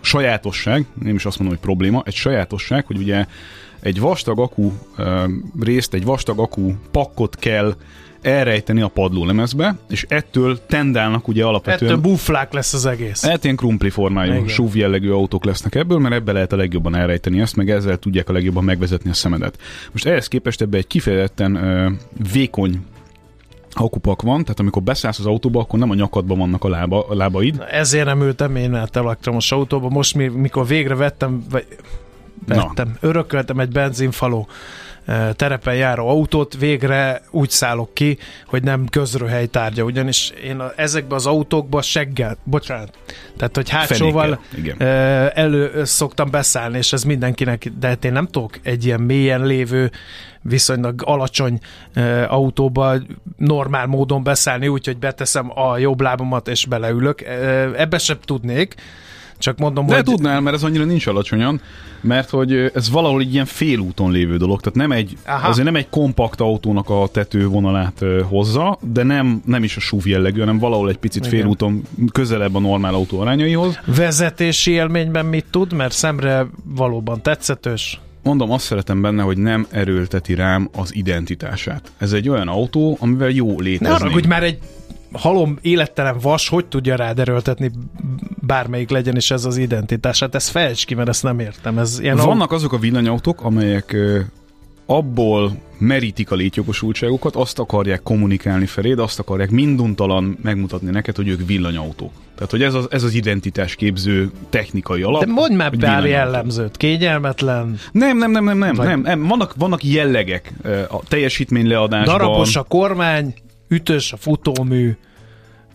sajátosság, 0.00 0.86
nem 1.02 1.14
is 1.14 1.24
azt 1.24 1.38
mondom, 1.38 1.56
hogy 1.56 1.66
probléma, 1.66 2.02
egy 2.06 2.14
sajátosság, 2.14 2.86
hogy 2.86 2.96
ugye 2.96 3.26
egy 3.80 4.00
vastag 4.00 4.50
ö, 4.96 5.24
részt, 5.60 5.94
egy 5.94 6.04
vastag 6.04 6.38
akku 6.38 6.72
pakkot 6.90 7.36
kell 7.36 7.74
elrejteni 8.22 8.80
a 8.80 8.88
padlólemezbe, 8.88 9.76
és 9.88 10.06
ettől 10.08 10.66
tendálnak 10.66 11.28
ugye 11.28 11.44
alapvetően... 11.44 11.90
Ettől 11.90 12.02
buflák 12.02 12.52
lesz 12.52 12.72
az 12.72 12.86
egész. 12.86 13.26
Hát 13.26 13.44
ilyen 13.44 13.56
krumpli 13.56 13.90
formájú, 13.90 14.32
Igen. 14.32 14.48
SUV 14.48 14.76
jellegű 14.76 15.10
autók 15.10 15.44
lesznek 15.44 15.74
ebből, 15.74 15.98
mert 15.98 16.14
ebbe 16.14 16.32
lehet 16.32 16.52
a 16.52 16.56
legjobban 16.56 16.94
elrejteni 16.94 17.40
ezt, 17.40 17.56
meg 17.56 17.70
ezzel 17.70 17.96
tudják 17.96 18.28
a 18.28 18.32
legjobban 18.32 18.64
megvezetni 18.64 19.10
a 19.10 19.14
szemedet. 19.14 19.58
Most 19.92 20.06
ehhez 20.06 20.28
képest 20.28 20.60
ebbe 20.60 20.76
egy 20.76 20.86
kifejezetten 20.86 21.54
ö, 21.54 21.90
vékony 22.32 22.80
akupak 23.72 24.22
van, 24.22 24.42
tehát 24.42 24.60
amikor 24.60 24.82
beszállsz 24.82 25.18
az 25.18 25.26
autóba, 25.26 25.60
akkor 25.60 25.78
nem 25.78 25.90
a 25.90 25.94
nyakadban 25.94 26.38
vannak 26.38 26.64
a, 26.64 26.68
lába, 26.68 27.06
a 27.08 27.14
lábaid, 27.14 27.64
Ezért 27.70 28.04
nem 28.04 28.22
ültem 28.22 28.56
én 28.56 28.74
át 28.74 28.96
elektromos 28.96 29.52
autóba. 29.52 29.88
Most, 29.88 30.14
mi- 30.14 30.26
mikor 30.28 30.66
végre 30.66 30.94
vettem, 30.94 31.44
vagy 31.50 31.66
vettem, 32.46 32.96
örököltem 33.00 33.58
egy 33.58 33.68
benzinfaló 33.68 34.48
eh, 35.04 35.28
terepen 35.36 35.74
járó 35.74 36.08
autót, 36.08 36.56
végre 36.58 37.22
úgy 37.30 37.50
szállok 37.50 37.94
ki, 37.94 38.18
hogy 38.46 38.62
nem 38.62 38.86
közröhely 38.86 39.46
tárgya, 39.46 39.84
ugyanis 39.84 40.32
én 40.44 40.58
a, 40.58 40.72
ezekbe 40.76 41.14
az 41.14 41.26
autókba 41.26 41.82
seggel, 41.82 42.36
bocsánat, 42.44 42.98
tehát 43.36 43.56
hogy 43.56 43.68
hátsóval 43.68 44.40
eh, 44.78 45.28
elő 45.28 45.84
szoktam 45.84 46.30
beszállni, 46.30 46.78
és 46.78 46.92
ez 46.92 47.02
mindenkinek, 47.02 47.72
de 47.78 47.88
hát 47.88 48.04
én 48.04 48.12
nem 48.12 48.26
tudok 48.26 48.58
egy 48.62 48.84
ilyen 48.84 49.00
mélyen 49.00 49.46
lévő, 49.46 49.90
viszonylag 50.42 51.02
alacsony 51.04 51.58
eh, 51.92 52.32
autóba 52.32 52.94
normál 53.36 53.86
módon 53.86 54.22
beszállni, 54.22 54.68
úgyhogy 54.68 54.98
beteszem 54.98 55.58
a 55.58 55.78
jobb 55.78 56.00
lábamat 56.00 56.48
és 56.48 56.66
beleülök. 56.66 57.20
Eh, 57.20 57.70
ebbe 57.76 57.98
sem 57.98 58.18
tudnék, 58.24 58.74
Csak 59.40 59.58
mondom, 59.58 59.86
De 59.86 59.94
hogy... 59.94 60.04
tudnál, 60.04 60.40
mert 60.40 60.56
ez 60.56 60.62
annyira 60.62 60.84
nincs 60.84 61.06
alacsonyan, 61.06 61.60
mert 62.00 62.30
hogy 62.30 62.70
ez 62.74 62.90
valahol 62.90 63.20
egy 63.20 63.32
ilyen 63.32 63.44
félúton 63.44 64.10
lévő 64.10 64.36
dolog, 64.36 64.60
tehát 64.60 64.78
nem 64.78 64.92
egy, 64.92 65.16
Aha. 65.26 65.48
azért 65.48 65.64
nem 65.64 65.76
egy 65.76 65.88
kompakt 65.88 66.40
autónak 66.40 66.88
a 66.90 67.08
tetővonalát 67.12 68.04
hozza, 68.28 68.78
de 68.92 69.02
nem, 69.02 69.42
nem 69.44 69.62
is 69.64 69.76
a 69.76 69.80
SUV 69.80 70.06
jellegű, 70.06 70.38
hanem 70.38 70.58
valahol 70.58 70.88
egy 70.88 70.98
picit 70.98 71.26
Igen. 71.26 71.38
félúton 71.40 71.82
közelebb 72.12 72.54
a 72.54 72.58
normál 72.58 72.94
autó 72.94 73.20
arányaihoz. 73.20 73.78
Vezetési 73.96 74.70
élményben 74.70 75.26
mit 75.26 75.44
tud, 75.50 75.72
mert 75.72 75.92
szemre 75.92 76.46
valóban 76.64 77.22
tetszetős. 77.22 78.00
Mondom, 78.22 78.50
azt 78.50 78.64
szeretem 78.64 79.00
benne, 79.00 79.22
hogy 79.22 79.38
nem 79.38 79.66
erőlteti 79.70 80.34
rám 80.34 80.68
az 80.76 80.94
identitását. 80.94 81.92
Ez 81.98 82.12
egy 82.12 82.28
olyan 82.28 82.48
autó, 82.48 82.96
amivel 83.00 83.28
jó 83.30 83.56
Ne 83.56 83.62
létezni. 83.62 83.94
arra, 83.94 84.10
hogy 84.10 84.26
már 84.26 84.42
egy 84.42 84.58
halom 85.12 85.58
élettelen 85.60 86.18
vas, 86.22 86.48
hogy 86.48 86.66
tudja 86.66 86.96
rád 86.96 87.18
erőltetni 87.18 87.70
bármelyik 88.46 88.90
legyen 88.90 89.16
is 89.16 89.30
ez 89.30 89.44
az 89.44 89.56
identitását. 89.56 90.34
Ez 90.34 90.48
fejtsd 90.48 90.86
ki, 90.86 90.94
mert 90.94 91.08
ezt 91.08 91.22
nem 91.22 91.38
értem. 91.38 91.78
Ez 91.78 91.98
ilyen 92.00 92.16
Vannak 92.16 92.52
azok 92.52 92.72
a 92.72 92.78
villanyautók, 92.78 93.42
amelyek 93.42 93.96
abból 94.86 95.52
merítik 95.78 96.30
a 96.30 96.34
létjogosultságokat, 96.34 97.36
azt 97.36 97.58
akarják 97.58 98.02
kommunikálni 98.02 98.66
feléd, 98.66 98.98
azt 98.98 99.18
akarják 99.18 99.50
minduntalan 99.50 100.38
megmutatni 100.42 100.90
neked, 100.90 101.16
hogy 101.16 101.28
ők 101.28 101.46
villanyautók. 101.46 102.12
Tehát, 102.34 102.50
hogy 102.50 102.62
ez 102.62 102.74
az, 102.74 102.86
ez 102.90 103.02
az 103.02 103.14
identitásképző 103.14 104.30
technikai 104.48 105.02
alap. 105.02 105.24
De 105.24 105.32
mondj 105.32 105.54
már 105.54 105.76
pár 105.76 106.04
jellemzőt. 106.06 106.76
Kényelmetlen, 106.76 107.78
Nem, 107.92 108.18
nem, 108.18 108.30
nem, 108.30 108.44
nem, 108.44 108.58
nem, 108.58 108.74
Vagy- 108.74 108.86
nem, 108.86 109.00
nem. 109.00 109.26
Vannak, 109.26 109.54
vannak 109.58 109.84
jellegek 109.84 110.52
a 110.88 110.98
teljesítmény 111.08 111.66
leadásban. 111.66 112.18
darabos 112.18 112.56
a 112.56 112.62
kormány, 112.62 113.34
ütős 113.70 114.12
a 114.12 114.16
futómű. 114.16 114.96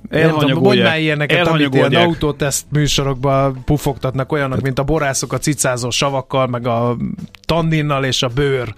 Elhanyagolják- 0.10 0.60
Mondj 0.60 0.82
már 0.82 1.00
ilyeneket, 1.00 1.48
amit 1.48 1.74
ilyen 1.74 1.94
autóteszt 1.96 2.66
műsorokban 2.72 3.64
pufogtatnak 3.64 4.32
olyanok, 4.32 4.62
mint 4.62 4.80
a 4.80 4.84
borászok 4.84 5.34
a 5.34 5.38
cicázó 5.38 5.90
savakkal, 5.90 6.48
meg 6.48 6.68
a 6.68 6.98
tanninnal 7.46 8.04
és 8.06 8.24
a 8.24 8.28
bőr 8.28 8.74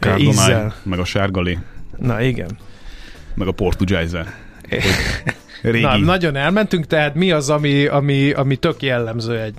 a 0.00 0.16
ízzel. 0.18 0.74
meg 0.82 0.98
a 0.98 1.04
sárgalé, 1.04 1.58
Na 1.96 2.20
igen. 2.22 2.58
meg 3.34 3.48
a 3.48 3.52
Portugizer. 3.52 4.26
Hogy 4.68 4.80
Régi. 5.72 5.80
Na, 5.84 5.96
nagyon 5.96 6.36
elmentünk, 6.36 6.86
tehát 6.86 7.14
mi 7.14 7.30
az, 7.30 7.50
ami, 7.50 7.86
ami, 7.86 8.30
ami 8.30 8.56
tök 8.56 8.82
jellemző 8.82 9.40
egy 9.40 9.54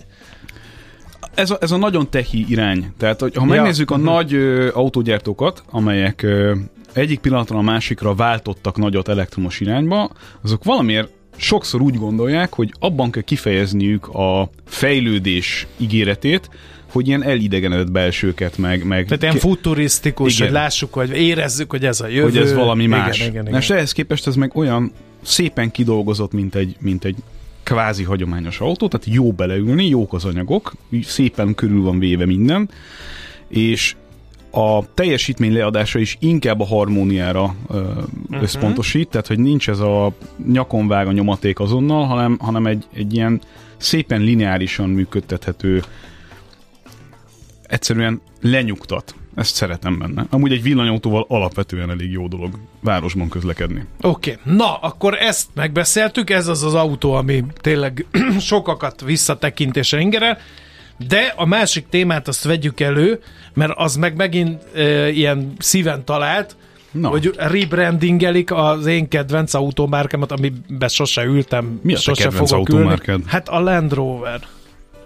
ez, 1.36 1.52
a, 1.52 1.58
ez 1.62 1.72
a 1.72 1.78
nagyon 1.78 2.10
tehi 2.10 2.46
irány. 2.50 2.94
Tehát, 2.98 3.20
hogy 3.20 3.36
ha 3.36 3.42
Ja. 3.46 3.50
megnézzük 3.50 3.92
a 3.92 3.96
Mhm. 3.98 4.06
nagy 4.06 4.34
ö, 4.34 4.70
autógyártókat, 4.74 5.64
amelyek 5.70 6.22
ö, 6.24 6.56
egyik 6.94 7.20
pillanatra 7.20 7.58
a 7.58 7.62
másikra 7.62 8.16
váltottak 8.16 8.78
nagyot 8.78 9.08
elektromos 9.08 9.60
irányba, 9.60 10.12
azok 10.42 10.64
valamiért 10.64 11.12
sokszor 11.38 11.82
úgy 11.82 11.96
gondolják, 11.96 12.54
hogy 12.54 12.74
abban 12.80 13.12
kell 13.12 13.22
kifejezniük 13.22 14.08
a 14.08 14.50
fejlődés 14.66 15.68
ígéretét, 15.78 16.50
hogy 16.92 17.08
ilyen 17.08 17.24
elidegenedett 17.24 17.92
belsőket, 17.92 18.58
meg, 18.58 18.86
meg 18.86 19.06
Tehát 19.06 19.22
ilyen 19.24 19.36
futurisztikus, 19.36 20.34
Igen. 20.36 20.48
hogy 20.48 20.56
lássuk, 20.56 20.94
hogy 20.94 21.10
érezzük, 21.10 21.70
hogy 21.70 21.86
ez 21.86 22.02
a 22.02 22.08
jövő. 22.08 22.22
hogy 22.22 22.38
ez 22.38 22.54
valami 22.54 22.86
más. 22.86 23.20
Igen, 23.20 23.30
igen, 23.32 23.56
És 23.56 23.66
igen. 23.66 23.78
ehhez 23.78 23.92
képest 23.92 24.28
ez 24.28 24.36
meg 24.36 24.56
olyan 24.56 24.92
szépen 25.22 25.72
kidolgozott, 25.72 26.32
mint 26.32 26.56
egy, 26.56 26.76
mint 26.80 27.06
egy 27.06 27.16
kvázi 27.64 28.04
hagyományos 28.04 28.60
autó, 28.60 28.88
tehát 28.88 29.08
jó 29.08 29.32
beleülni, 29.32 29.88
jók 29.88 30.14
az 30.14 30.26
anyagok, 30.26 30.74
szépen 31.04 31.56
körül 31.56 31.82
van 31.82 32.00
véve 32.00 32.26
minden, 32.26 32.70
és 33.48 33.96
a 34.58 34.84
teljesítmény 34.94 35.54
leadása 35.54 36.00
is 36.00 36.18
inkább 36.20 36.60
a 36.60 36.66
harmóniára 36.66 37.56
ö, 37.70 37.82
Mhm. 38.30 38.42
összpontosít, 38.44 39.10
tehát 39.10 39.28
hogy 39.28 39.40
nincs 39.40 39.70
ez 39.70 39.80
a 39.80 40.12
nyakon 40.52 40.88
vág 40.88 41.08
a 41.08 41.12
nyomaték 41.12 41.60
azonnal, 41.60 42.06
hanem, 42.06 42.38
hanem 42.42 42.66
egy, 42.66 42.86
egy 42.94 43.14
ilyen 43.14 43.42
szépen 43.78 44.22
lineárisan 44.22 44.90
működtethető 44.90 45.84
egyszerűen 47.68 48.22
lenyugtat. 48.42 49.16
Ezt 49.36 49.56
szeretem 49.56 49.98
benne. 50.00 50.26
Amúgy 50.30 50.52
egy 50.52 50.62
villanyautóval 50.62 51.26
alapvetően 51.28 51.90
elég 51.90 52.12
jó 52.12 52.28
dolog 52.28 52.60
városban 52.80 53.30
közlekedni. 53.30 53.86
Oké, 54.02 54.38
okay. 54.40 54.56
na, 54.56 54.76
akkor 54.76 55.14
ezt 55.14 55.48
megbeszéltük, 55.54 56.30
ez 56.30 56.48
az 56.48 56.64
az 56.64 56.74
autó, 56.74 57.14
ami 57.14 57.44
tényleg 57.62 58.06
sokakat 58.40 59.02
visszatekintése 59.02 60.00
ingerel, 60.00 60.38
de 61.08 61.34
a 61.36 61.46
másik 61.46 61.88
témát 61.90 62.28
azt 62.28 62.44
vegyük 62.44 62.80
elő, 62.80 63.20
mert 63.54 63.72
az 63.76 63.96
meg 63.96 64.16
megint 64.16 64.64
e, 64.76 65.10
ilyen 65.10 65.54
szíven 65.60 66.06
talált, 66.06 66.56
Na. 66.92 67.08
Hogy 67.10 67.34
rebrandingelik 67.38 68.52
az 68.52 68.86
én 68.86 69.08
kedvenc 69.08 69.54
autómárkámat, 69.54 70.32
amiben 70.32 70.90
sose 70.90 71.24
ültem, 71.24 71.80
Mi 71.84 71.94
a 71.94 71.98
sose 71.98 72.24
kedvenc 72.24 72.50
fogok 72.50 72.68
autómárkád? 72.70 73.18
ülni. 73.18 73.24
Hát 73.28 73.50
a 73.50 73.60
Land 73.60 73.94
Rover. 73.94 74.40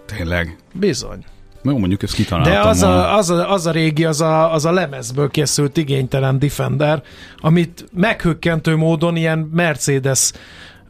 Tényleg. 0.06 0.56
Bizony. 0.72 1.24
Jó, 1.62 1.78
mondjuk 1.78 2.02
ezt 2.02 2.14
kitaláltam 2.14 2.52
De 2.52 2.60
az 2.68 2.82
a, 2.82 3.16
az, 3.16 3.30
a, 3.30 3.52
az 3.52 3.66
a 3.66 3.70
régi, 3.70 4.04
az 4.04 4.20
a, 4.20 4.52
az 4.52 4.64
a 4.64 4.72
lemezből 4.72 5.30
készült 5.30 5.76
igénytelen 5.76 6.38
Defender, 6.38 7.02
amit 7.36 7.84
meghökkentő 7.92 8.76
módon 8.76 9.16
ilyen 9.16 9.38
Mercedes 9.38 10.32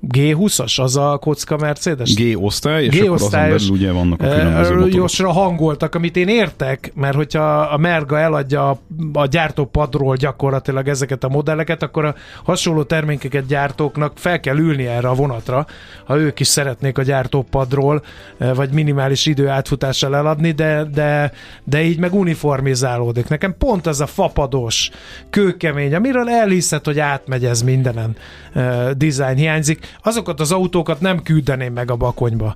G20-as, 0.08 0.80
az 0.80 0.96
a 0.96 1.18
kocka 1.20 1.56
Mercedes? 1.56 2.14
G-osztály, 2.14 2.84
és 2.84 3.00
akkor 3.00 3.14
azon 3.14 3.30
belül 3.30 3.70
ugye 3.70 3.92
vannak 3.92 4.22
a 4.22 4.28
különböző 4.28 4.74
motorok. 4.74 4.94
Jósra 4.94 5.32
hangoltak, 5.32 5.94
amit 5.94 6.16
én 6.16 6.28
értek, 6.28 6.92
mert 6.94 7.14
hogyha 7.14 7.60
a 7.60 7.76
Merga 7.76 8.18
eladja 8.18 8.70
a, 8.70 8.78
a 9.12 9.26
gyártópadról 9.26 10.16
gyakorlatilag 10.16 10.88
ezeket 10.88 11.24
a 11.24 11.28
modelleket, 11.28 11.82
akkor 11.82 12.04
a 12.04 12.14
hasonló 12.44 12.82
termékeket 12.82 13.46
gyártóknak 13.46 14.12
fel 14.14 14.40
kell 14.40 14.58
ülni 14.58 14.86
erre 14.86 15.08
a 15.08 15.14
vonatra, 15.14 15.66
ha 16.04 16.18
ők 16.18 16.40
is 16.40 16.46
szeretnék 16.46 16.98
a 16.98 17.02
gyártópadról, 17.02 18.02
vagy 18.38 18.70
minimális 18.70 19.26
idő 19.26 19.48
átfutással 19.48 20.16
eladni, 20.16 20.50
de, 20.50 20.84
de, 20.94 21.32
de 21.64 21.82
így 21.82 21.98
meg 21.98 22.14
uniformizálódik. 22.14 23.28
Nekem 23.28 23.54
pont 23.58 23.86
ez 23.86 24.00
a 24.00 24.06
fapados, 24.06 24.90
kőkemény, 25.30 25.94
amiről 25.94 26.28
elhiszed, 26.28 26.84
hogy 26.84 26.98
átmegy 26.98 27.44
ez 27.44 27.62
mindenen 27.62 28.16
uh, 28.54 28.90
design 28.90 29.36
hiányzik. 29.36 29.90
Azokat 30.02 30.40
az 30.40 30.52
autókat 30.52 31.00
nem 31.00 31.22
küldeném 31.22 31.72
meg 31.72 31.90
a 31.90 31.96
bakonyba. 31.96 32.54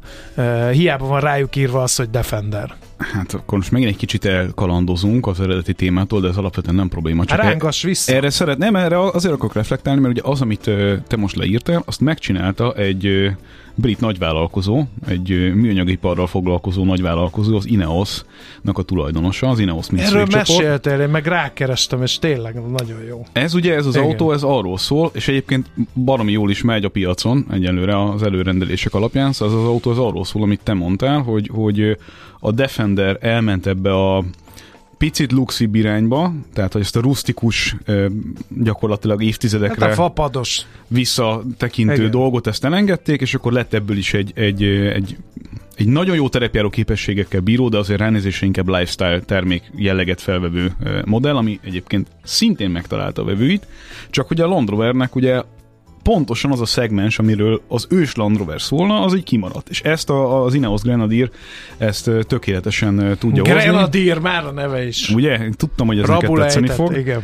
Hiába 0.72 1.07
van 1.07 1.20
rájuk 1.20 1.57
írva 1.57 1.83
az, 1.83 1.96
hogy 1.96 2.11
Defender. 2.11 2.75
Hát 2.99 3.35
akkor 3.35 3.59
most 3.59 3.70
megint 3.70 3.90
egy 3.90 3.96
kicsit 3.96 4.25
elkalandozunk 4.25 5.27
az 5.27 5.40
eredeti 5.40 5.72
témától, 5.72 6.20
de 6.20 6.29
ez 6.29 6.37
alapvetően 6.37 6.75
nem 6.75 6.88
probléma. 6.88 7.25
Csak 7.25 7.40
Rángass 7.40 7.83
vissza. 7.83 8.12
Erre 8.12 8.31
szeret, 8.31 8.59
nem, 8.59 8.77
erre 8.77 9.01
azért 9.01 9.35
akarok 9.35 9.55
reflektálni, 9.55 10.01
mert 10.01 10.12
ugye 10.18 10.31
az, 10.31 10.40
amit 10.40 10.70
te 11.07 11.16
most 11.16 11.37
leírtál, 11.37 11.83
azt 11.87 12.01
megcsinálta 12.01 12.72
egy 12.72 13.31
brit 13.77 14.01
nagyvállalkozó, 14.01 14.85
egy 15.07 15.29
műanyagiparral 15.55 16.27
foglalkozó 16.27 16.85
nagyvállalkozó, 16.85 17.57
az 17.57 17.67
Ineos-nak 17.67 18.79
a 18.79 18.83
tulajdonosa, 18.83 19.49
az 19.49 19.59
Ineos 19.59 19.87
Erről 19.87 19.99
Midstream 19.99 20.29
csoport. 20.29 20.49
meséltél, 20.49 21.01
én 21.01 21.09
meg 21.09 21.27
rákerestem, 21.27 22.03
és 22.03 22.19
tényleg 22.19 22.55
nagyon 22.55 23.03
jó. 23.09 23.27
Ez 23.33 23.55
ugye, 23.55 23.75
ez 23.75 23.87
az 23.87 23.97
Igen. 23.97 24.09
autó, 24.09 24.33
ez 24.33 24.43
arról 24.43 24.79
szól, 24.79 25.11
és 25.15 25.29
egyébként 25.29 25.67
baromi 26.05 26.33
jól 26.33 26.51
is 26.51 26.62
megy 26.62 26.85
a 26.85 26.89
piacon 26.89 27.47
egyelőre 27.51 28.03
az 28.03 28.23
előrendelések 28.23 28.95
alapján, 28.95 29.33
szóval 29.33 29.55
az 29.55 29.62
az 29.62 29.69
autó 29.69 29.91
az 29.91 29.99
arról 29.99 30.25
szól, 30.25 30.43
amit 30.43 30.61
te 30.62 30.75
mondtál, 30.75 31.21
hogy, 31.23 31.51
hogy 31.53 31.97
a 32.41 32.51
Defender 32.53 33.19
elment 33.21 33.67
ebbe 33.67 33.95
a 33.95 34.25
picit 34.99 35.33
luxibb 35.33 35.75
irányba, 35.75 36.33
tehát 36.53 36.73
hogy 36.73 36.81
ezt 36.81 36.97
a 36.97 37.01
rustikus 37.01 37.77
gyakorlatilag 38.49 39.19
Hát 39.19 39.29
évtizedekre 39.29 39.87
a 39.87 39.93
fapados. 39.93 40.67
visszatekintő 40.89 41.95
Igen. 41.95 42.11
dolgot 42.11 42.47
ezt 42.47 42.65
elengedték, 42.65 43.21
és 43.21 43.35
akkor 43.35 43.53
lett 43.53 43.75
ebből 43.75 43.97
is 43.97 44.15
egy, 44.15 44.33
egy, 44.35 44.63
egy, 44.63 45.17
egy 45.77 45.89
nagyon 45.89 46.17
jó 46.17 46.29
terepjáró 46.29 46.71
képességekkel 46.71 47.41
bíró, 47.41 47.69
de 47.69 47.79
azért 47.79 48.01
ránézésre 48.01 48.47
inkább 48.47 48.69
lifestyle 48.69 49.21
termék 49.21 49.71
jelleget 49.77 50.21
felvevő 50.21 50.73
modell, 51.05 51.37
ami 51.37 51.61
egyébként 51.63 52.09
szintén 52.25 52.71
megtalálta 52.71 53.23
a 53.23 53.25
vevőit, 53.25 53.67
csak 54.11 54.29
hogy 54.29 54.41
a 54.41 54.47
Land 54.47 54.69
Rovernek 54.69 55.15
ugye 55.15 55.43
pontosan 56.07 56.53
az 56.53 56.61
a 56.61 56.66
szegmens, 56.66 57.19
amiről 57.19 57.62
az 57.69 57.87
ős 57.90 58.14
Land 58.14 58.37
Rover 58.37 58.61
szólna, 58.61 59.03
az 59.03 59.14
így 59.14 59.23
kimaradt. 59.23 59.69
És 59.69 59.81
ezt 59.81 60.11
a, 60.11 60.45
az 60.45 60.55
Ineos 60.55 60.81
Grenadier 60.81 61.31
ezt 61.79 62.11
tökéletesen 62.27 63.16
tudja 63.19 63.42
hozni. 63.42 63.61
Grenadier 63.61 64.19
már 64.19 64.45
a 64.45 64.51
neve 64.51 64.87
is. 64.87 65.11
Ugye? 65.11 65.38
Tudtam, 65.57 65.87
hogy 65.87 65.99
ez 65.99 66.07
Rabul 66.07 66.38
tetszeni 66.38 66.69
fog. 66.69 66.97
igen. 66.97 67.23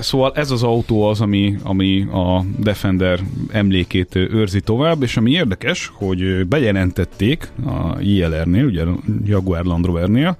Szóval 0.00 0.32
ez 0.34 0.50
az 0.50 0.62
autó 0.62 1.02
az, 1.02 1.20
ami, 1.20 1.56
ami 1.62 2.02
a 2.02 2.44
Defender 2.58 3.20
emlékét 3.52 4.14
őrzi 4.14 4.60
tovább, 4.60 5.02
és 5.02 5.16
ami 5.16 5.30
érdekes, 5.30 5.90
hogy 5.94 6.46
bejelentették 6.46 7.48
a 7.66 8.00
ILR-nél, 8.00 8.64
ugye 8.64 8.82
a 8.82 8.96
Jaguar 9.24 9.64
Land 9.64 9.84
Rovernél, 9.84 10.36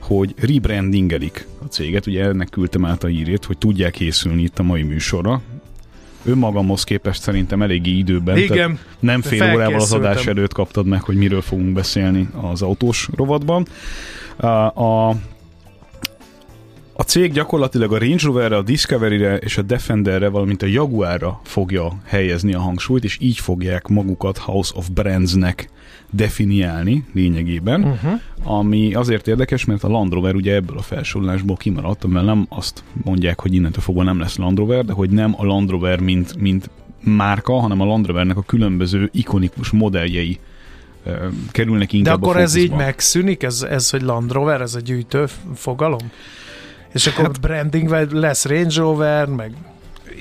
hogy 0.00 0.34
rebrandingelik 0.40 1.46
a 1.62 1.64
céget, 1.64 2.06
ugye 2.06 2.24
ennek 2.24 2.48
küldtem 2.50 2.84
át 2.84 3.04
a 3.04 3.08
írét, 3.08 3.44
hogy 3.44 3.58
tudják 3.58 3.92
készülni 3.92 4.42
itt 4.42 4.58
a 4.58 4.62
mai 4.62 4.82
műsorra. 4.82 5.42
Önmagamhoz 6.24 6.84
képest 6.84 7.22
szerintem 7.22 7.62
eléggé 7.62 7.90
időben. 7.90 8.34
tehát 8.34 8.50
Igen. 8.50 8.78
nem 9.00 9.22
fél 9.22 9.52
órával 9.54 9.80
az 9.80 9.92
adás 9.92 10.26
előtt 10.26 10.52
kaptad 10.52 10.86
meg, 10.86 11.02
hogy 11.02 11.16
miről 11.16 11.40
fogunk 11.40 11.72
beszélni 11.72 12.28
az 12.52 12.62
autós 12.62 13.08
rovatban. 13.16 13.66
A, 14.74 15.10
a, 16.96 17.02
cég 17.02 17.32
gyakorlatilag 17.32 17.92
a 17.92 17.98
Range 17.98 18.24
Roverre, 18.24 18.56
a 18.56 18.62
Discovery-re 18.62 19.36
és 19.36 19.58
a 19.58 19.62
Defenderre, 19.62 20.28
valamint 20.28 20.62
a 20.62 20.66
Jaguarra 20.66 21.40
fogja 21.44 21.92
helyezni 22.04 22.54
a 22.54 22.60
hangsúlyt, 22.60 23.04
és 23.04 23.18
így 23.20 23.38
fogják 23.38 23.88
magukat 23.88 24.38
House 24.38 24.72
of 24.76 24.88
Brandsnek 24.88 25.68
definiálni 26.10 27.04
lényegében, 27.12 27.84
uh-huh. 27.84 28.20
ami 28.42 28.94
azért 28.94 29.28
érdekes, 29.28 29.64
mert 29.64 29.84
a 29.84 29.88
Land 29.88 30.12
Rover 30.12 30.34
ugye 30.34 30.54
ebből 30.54 30.78
a 30.78 30.82
felsorolásból 30.82 31.56
kimaradt, 31.56 32.06
mert 32.06 32.26
nem 32.26 32.46
azt 32.48 32.84
mondják, 33.04 33.40
hogy 33.40 33.54
innentől 33.54 33.82
fogva 33.82 34.02
nem 34.02 34.18
lesz 34.18 34.36
Land 34.36 34.58
Rover, 34.58 34.84
de 34.84 34.92
hogy 34.92 35.10
nem 35.10 35.34
a 35.36 35.44
Land 35.44 35.70
Rover 35.70 36.00
mint, 36.00 36.36
mint 36.40 36.70
márka, 37.04 37.52
hanem 37.52 37.80
a 37.80 37.84
Land 37.84 38.06
Rovernek 38.06 38.36
a 38.36 38.42
különböző 38.42 39.08
ikonikus 39.12 39.70
modelljei 39.70 40.38
kerülnek 41.50 41.92
inkább 41.92 42.20
De 42.20 42.26
akkor 42.26 42.40
ez 42.40 42.54
így 42.54 42.70
megszűnik? 42.70 43.42
Ez, 43.42 43.62
ez, 43.62 43.90
hogy 43.90 44.02
Land 44.02 44.32
Rover, 44.32 44.60
ez 44.60 44.74
a 44.74 44.80
gyűjtő 44.80 45.26
fogalom? 45.54 46.10
És 46.94 47.06
akkor 47.06 47.24
hát, 47.24 47.40
branding 47.40 48.12
lesz 48.12 48.44
Range 48.44 48.74
Rover, 48.80 49.26
meg 49.26 49.52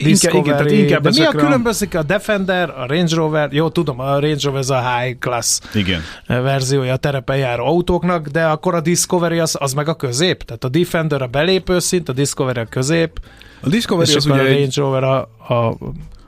Discovery, 0.03 0.39
igen, 0.39 0.57
tehát 0.57 0.71
inkább 0.71 1.01
de 1.03 1.09
mi 1.09 1.25
a 1.25 1.31
különbözik 1.31 1.95
a 1.95 2.03
Defender, 2.03 2.69
a 2.69 2.85
Range 2.87 3.15
Rover, 3.15 3.51
jó 3.51 3.69
tudom, 3.69 3.99
a 3.99 4.19
Range 4.19 4.39
Rover 4.43 4.59
ez 4.59 4.69
a 4.69 4.97
high 4.97 5.19
class 5.19 5.59
Igen. 5.73 6.01
verziója 6.27 6.93
a 6.93 6.97
terepen 6.97 7.37
járó 7.37 7.65
autóknak, 7.65 8.27
de 8.27 8.45
akkor 8.45 8.75
a 8.75 8.81
Discovery 8.81 9.39
az, 9.39 9.55
az 9.59 9.73
meg 9.73 9.87
a 9.87 9.93
közép, 9.93 10.43
tehát 10.43 10.63
a 10.63 10.69
Defender 10.69 11.21
a 11.21 11.27
belépő 11.27 11.79
szint, 11.79 12.09
a 12.09 12.13
Discovery 12.13 12.59
a 12.59 12.65
közép, 12.65 13.19
A 13.61 13.69
Discovery 13.69 14.09
és 14.09 14.15
az 14.15 14.25
ugye 14.25 14.41
a 14.41 14.43
Range 14.43 14.71
Rover 14.75 15.03
a, 15.03 15.19
a 15.53 15.77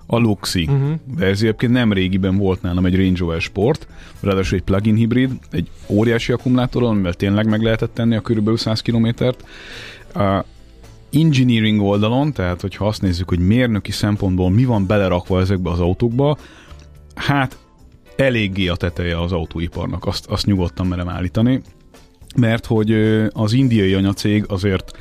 a 0.07 0.17
Luxi 0.17 0.63
uh-huh. 0.63 0.95
verzió. 1.17 1.47
Egyébként 1.47 1.71
nem 1.71 1.93
régiben 1.93 2.37
volt 2.37 2.61
nálam 2.61 2.85
egy 2.85 2.95
Range 2.95 3.19
Rover 3.19 3.41
Sport, 3.41 3.87
ráadásul 4.21 4.57
egy 4.57 4.63
plug-in 4.63 4.95
hibrid, 4.95 5.31
egy 5.51 5.69
óriási 5.87 6.31
akkumulátorral, 6.31 6.89
amivel 6.89 7.13
tényleg 7.13 7.49
meg 7.49 7.61
lehetett 7.61 7.93
tenni 7.93 8.15
a 8.15 8.21
körülbelül 8.21 8.57
100 8.57 8.81
kilométert. 8.81 9.43
A 10.15 10.45
engineering 11.11 11.81
oldalon, 11.81 12.33
tehát 12.33 12.61
hogyha 12.61 12.87
azt 12.87 13.01
nézzük, 13.01 13.29
hogy 13.29 13.39
mérnöki 13.39 13.91
szempontból 13.91 14.49
mi 14.49 14.65
van 14.65 14.85
belerakva 14.85 15.39
ezekbe 15.39 15.69
az 15.69 15.79
autókba, 15.79 16.37
hát 17.15 17.57
eléggé 18.15 18.67
a 18.67 18.75
teteje 18.75 19.21
az 19.21 19.31
autóiparnak, 19.31 20.05
azt, 20.05 20.25
azt 20.25 20.45
nyugodtan 20.45 20.87
merem 20.87 21.09
állítani, 21.09 21.61
mert 22.35 22.65
hogy 22.65 22.91
az 23.29 23.53
indiai 23.53 23.93
anyacég 23.93 24.45
azért 24.47 24.97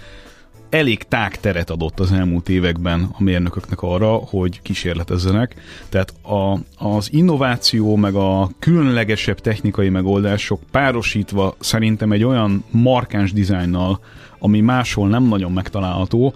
elég 0.70 1.02
tág 1.02 1.40
teret 1.40 1.70
adott 1.70 2.00
az 2.00 2.12
elmúlt 2.12 2.48
években 2.48 3.08
a 3.18 3.22
mérnököknek 3.22 3.82
arra, 3.82 4.12
hogy 4.12 4.62
kísérletezzenek. 4.62 5.54
Tehát 5.88 6.14
a, 6.22 6.58
az 6.86 7.12
innováció 7.12 7.96
meg 7.96 8.14
a 8.14 8.50
különlegesebb 8.58 9.38
technikai 9.40 9.88
megoldások 9.88 10.60
párosítva 10.70 11.56
szerintem 11.58 12.12
egy 12.12 12.24
olyan 12.24 12.64
markáns 12.70 13.32
dizájnnal, 13.32 14.00
ami 14.44 14.60
máshol 14.60 15.08
nem 15.08 15.24
nagyon 15.24 15.52
megtalálható, 15.52 16.34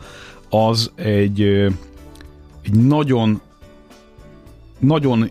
az 0.49 0.90
egy, 0.94 1.42
egy 2.62 2.73
nagyon 2.73 3.40
nagyon 4.79 5.31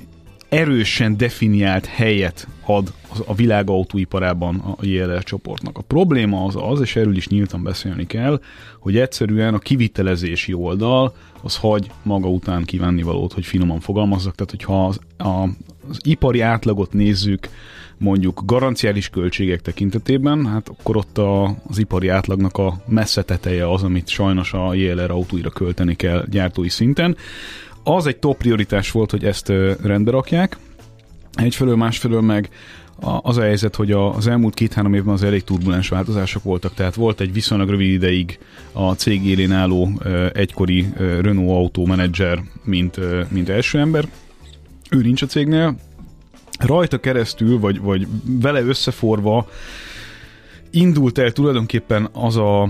erősen 0.49 1.17
definiált 1.17 1.85
helyet 1.85 2.47
ad 2.65 2.93
a 3.25 3.33
világ 3.33 3.69
autóiparában 3.69 4.55
a 4.55 4.85
JLR 4.85 5.23
csoportnak. 5.23 5.77
A 5.77 5.81
probléma 5.81 6.45
az 6.45 6.55
az, 6.59 6.81
és 6.81 6.95
erről 6.95 7.15
is 7.15 7.27
nyíltan 7.27 7.63
beszélni 7.63 8.05
kell, 8.05 8.41
hogy 8.79 8.97
egyszerűen 8.97 9.53
a 9.53 9.59
kivitelezési 9.59 10.53
oldal 10.53 11.15
az 11.41 11.57
hagy 11.57 11.91
maga 12.03 12.27
után 12.27 12.63
kívánni 12.63 13.01
valót, 13.01 13.33
hogy 13.33 13.45
finoman 13.45 13.79
fogalmazzak. 13.79 14.35
Tehát, 14.35 14.51
hogyha 14.51 14.85
az, 14.85 14.99
a, 15.17 15.43
az 15.89 15.99
ipari 16.01 16.41
átlagot 16.41 16.93
nézzük, 16.93 17.49
mondjuk 17.97 18.41
garanciális 18.45 19.09
költségek 19.09 19.61
tekintetében, 19.61 20.45
hát 20.47 20.69
akkor 20.69 20.97
ott 20.97 21.17
a, 21.17 21.43
az 21.67 21.77
ipari 21.77 22.07
átlagnak 22.07 22.57
a 22.57 22.81
messze 22.87 23.23
teteje 23.23 23.71
az, 23.71 23.83
amit 23.83 24.07
sajnos 24.07 24.53
a 24.53 24.73
JLR 24.73 25.11
autóira 25.11 25.49
költeni 25.49 25.95
kell 25.95 26.25
gyártói 26.29 26.69
szinten. 26.69 27.15
Az 27.83 28.05
egy 28.05 28.17
top 28.17 28.37
prioritás 28.37 28.91
volt, 28.91 29.11
hogy 29.11 29.23
ezt 29.23 29.53
rendbe 29.83 30.11
rakják. 30.11 30.57
Egyfelől, 31.33 31.75
másfelől 31.75 32.21
meg 32.21 32.49
az 33.21 33.37
a 33.37 33.41
helyzet, 33.41 33.75
hogy 33.75 33.91
az 33.91 34.27
elmúlt 34.27 34.53
két-három 34.53 34.93
évben 34.93 35.13
az 35.13 35.23
elég 35.23 35.43
turbulens 35.43 35.89
változások 35.89 36.43
voltak, 36.43 36.73
tehát 36.73 36.95
volt 36.95 37.19
egy 37.19 37.33
viszonylag 37.33 37.69
rövid 37.69 37.91
ideig 37.91 38.39
a 38.71 38.93
cég 38.93 39.25
élén 39.25 39.51
álló 39.51 40.01
egykori 40.33 40.85
Renault 40.97 41.49
autó 41.49 41.85
menedzser, 41.85 42.43
mint, 42.63 42.99
mint 43.31 43.49
első 43.49 43.79
ember. 43.79 44.07
Ő 44.89 45.01
nincs 45.01 45.21
a 45.21 45.25
cégnél. 45.25 45.75
Rajta 46.57 46.99
keresztül, 46.99 47.59
vagy, 47.59 47.79
vagy 47.79 48.07
vele 48.25 48.61
összeforva 48.61 49.47
indult 50.69 51.17
el 51.17 51.31
tulajdonképpen 51.31 52.09
az 52.11 52.35
a, 52.35 52.69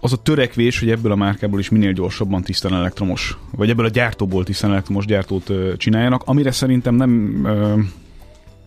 az 0.00 0.12
a 0.12 0.16
törekvés, 0.16 0.78
hogy 0.78 0.90
ebből 0.90 1.12
a 1.12 1.16
márkából 1.16 1.58
is 1.58 1.68
minél 1.68 1.92
gyorsabban 1.92 2.42
tisztán 2.42 2.74
elektromos, 2.74 3.38
vagy 3.56 3.70
ebből 3.70 3.84
a 3.84 3.88
gyártóból 3.88 4.44
tisztán 4.44 4.70
elektromos 4.70 5.04
gyártót 5.04 5.52
csináljanak, 5.76 6.22
amire 6.24 6.50
szerintem 6.50 6.94
nem, 6.94 7.40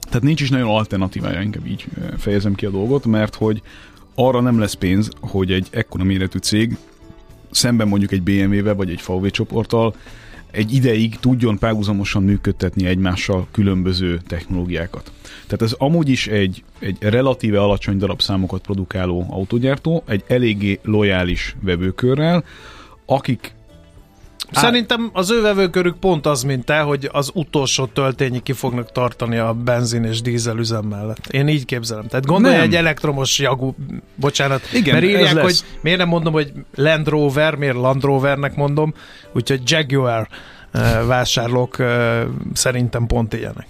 tehát 0.02 0.22
nincs 0.22 0.42
is 0.42 0.50
nagyon 0.50 0.70
alternatívája, 0.70 1.42
inkább 1.42 1.68
így 1.68 1.86
fejezem 2.18 2.56
ki 2.56 2.66
a 2.66 2.70
dolgot, 2.70 3.06
mert 3.06 3.36
hogy 3.36 3.62
arra 4.16 4.42
nem 4.42 4.60
lesz 4.60 4.74
pénz, 4.74 5.10
hogy 5.20 5.52
egy 5.52 5.68
ekkora 5.72 6.04
méretű 6.04 6.38
cég 6.38 6.78
szemben 7.52 7.88
mondjuk 7.88 8.12
egy 8.12 8.24
BMW-vel 8.24 8.76
vagy 8.76 8.90
egy 8.90 9.04
VW 9.08 9.30
csoporttal 9.30 9.96
egy 10.54 10.74
ideig 10.74 11.20
tudjon 11.20 11.58
párhuzamosan 11.58 12.24
működtetni 12.24 12.86
egymással 12.86 13.48
különböző 13.52 14.22
technológiákat. 14.28 15.12
Tehát 15.48 15.62
ez 15.62 15.72
amúgy 15.78 16.10
is 16.10 16.28
egy, 16.28 16.64
egy 16.80 16.98
relatíve 17.00 17.62
alacsony 17.62 17.98
darabszámokat 17.98 18.62
produkáló 18.62 19.26
autogyártó, 19.30 20.04
egy 20.08 20.24
eléggé 20.28 20.80
lojális 20.84 21.56
vevőkörrel, 21.62 22.44
akik 23.06 23.54
Szerintem 24.54 25.10
az 25.14 25.32
ő 25.32 25.42
vevőkörük 25.42 25.96
pont 25.98 26.26
az, 26.26 26.44
mint 26.44 26.66
te, 26.66 26.80
hogy 26.80 27.10
az 27.12 27.32
utolsó 27.34 27.86
töltényig 27.86 28.44
ki 28.44 28.54
fognak 28.54 28.92
tartani 28.92 29.38
a 29.38 29.54
benzin 29.54 30.04
és 30.04 30.22
dízel 30.22 30.58
üzem 30.58 30.86
mellett. 30.86 31.28
Én 31.28 31.48
így 31.48 31.66
képzelem. 31.66 32.08
Tehát 32.08 32.26
gondolj 32.26 32.54
Nem. 32.54 32.64
egy 32.64 32.76
elektromos 32.76 33.40
jagú, 33.40 33.76
bocsánat, 34.16 34.62
Igen, 34.74 34.94
mert 34.94 35.06
ez 35.06 35.12
írják, 35.12 35.34
lesz. 35.34 35.44
hogy 35.44 35.80
miért 35.82 35.98
nem 35.98 36.08
mondom, 36.08 36.34
hogy 36.34 36.52
Land 36.76 37.08
Rover, 37.08 37.56
miért 37.56 37.76
Land 37.76 38.04
Rovernek 38.04 38.56
mondom, 38.56 38.94
úgyhogy 39.34 39.62
Jaguar 39.66 40.28
vásárlók 41.06 41.78
szerintem 42.54 43.08
pont 43.08 43.34
ilyenek. 43.34 43.68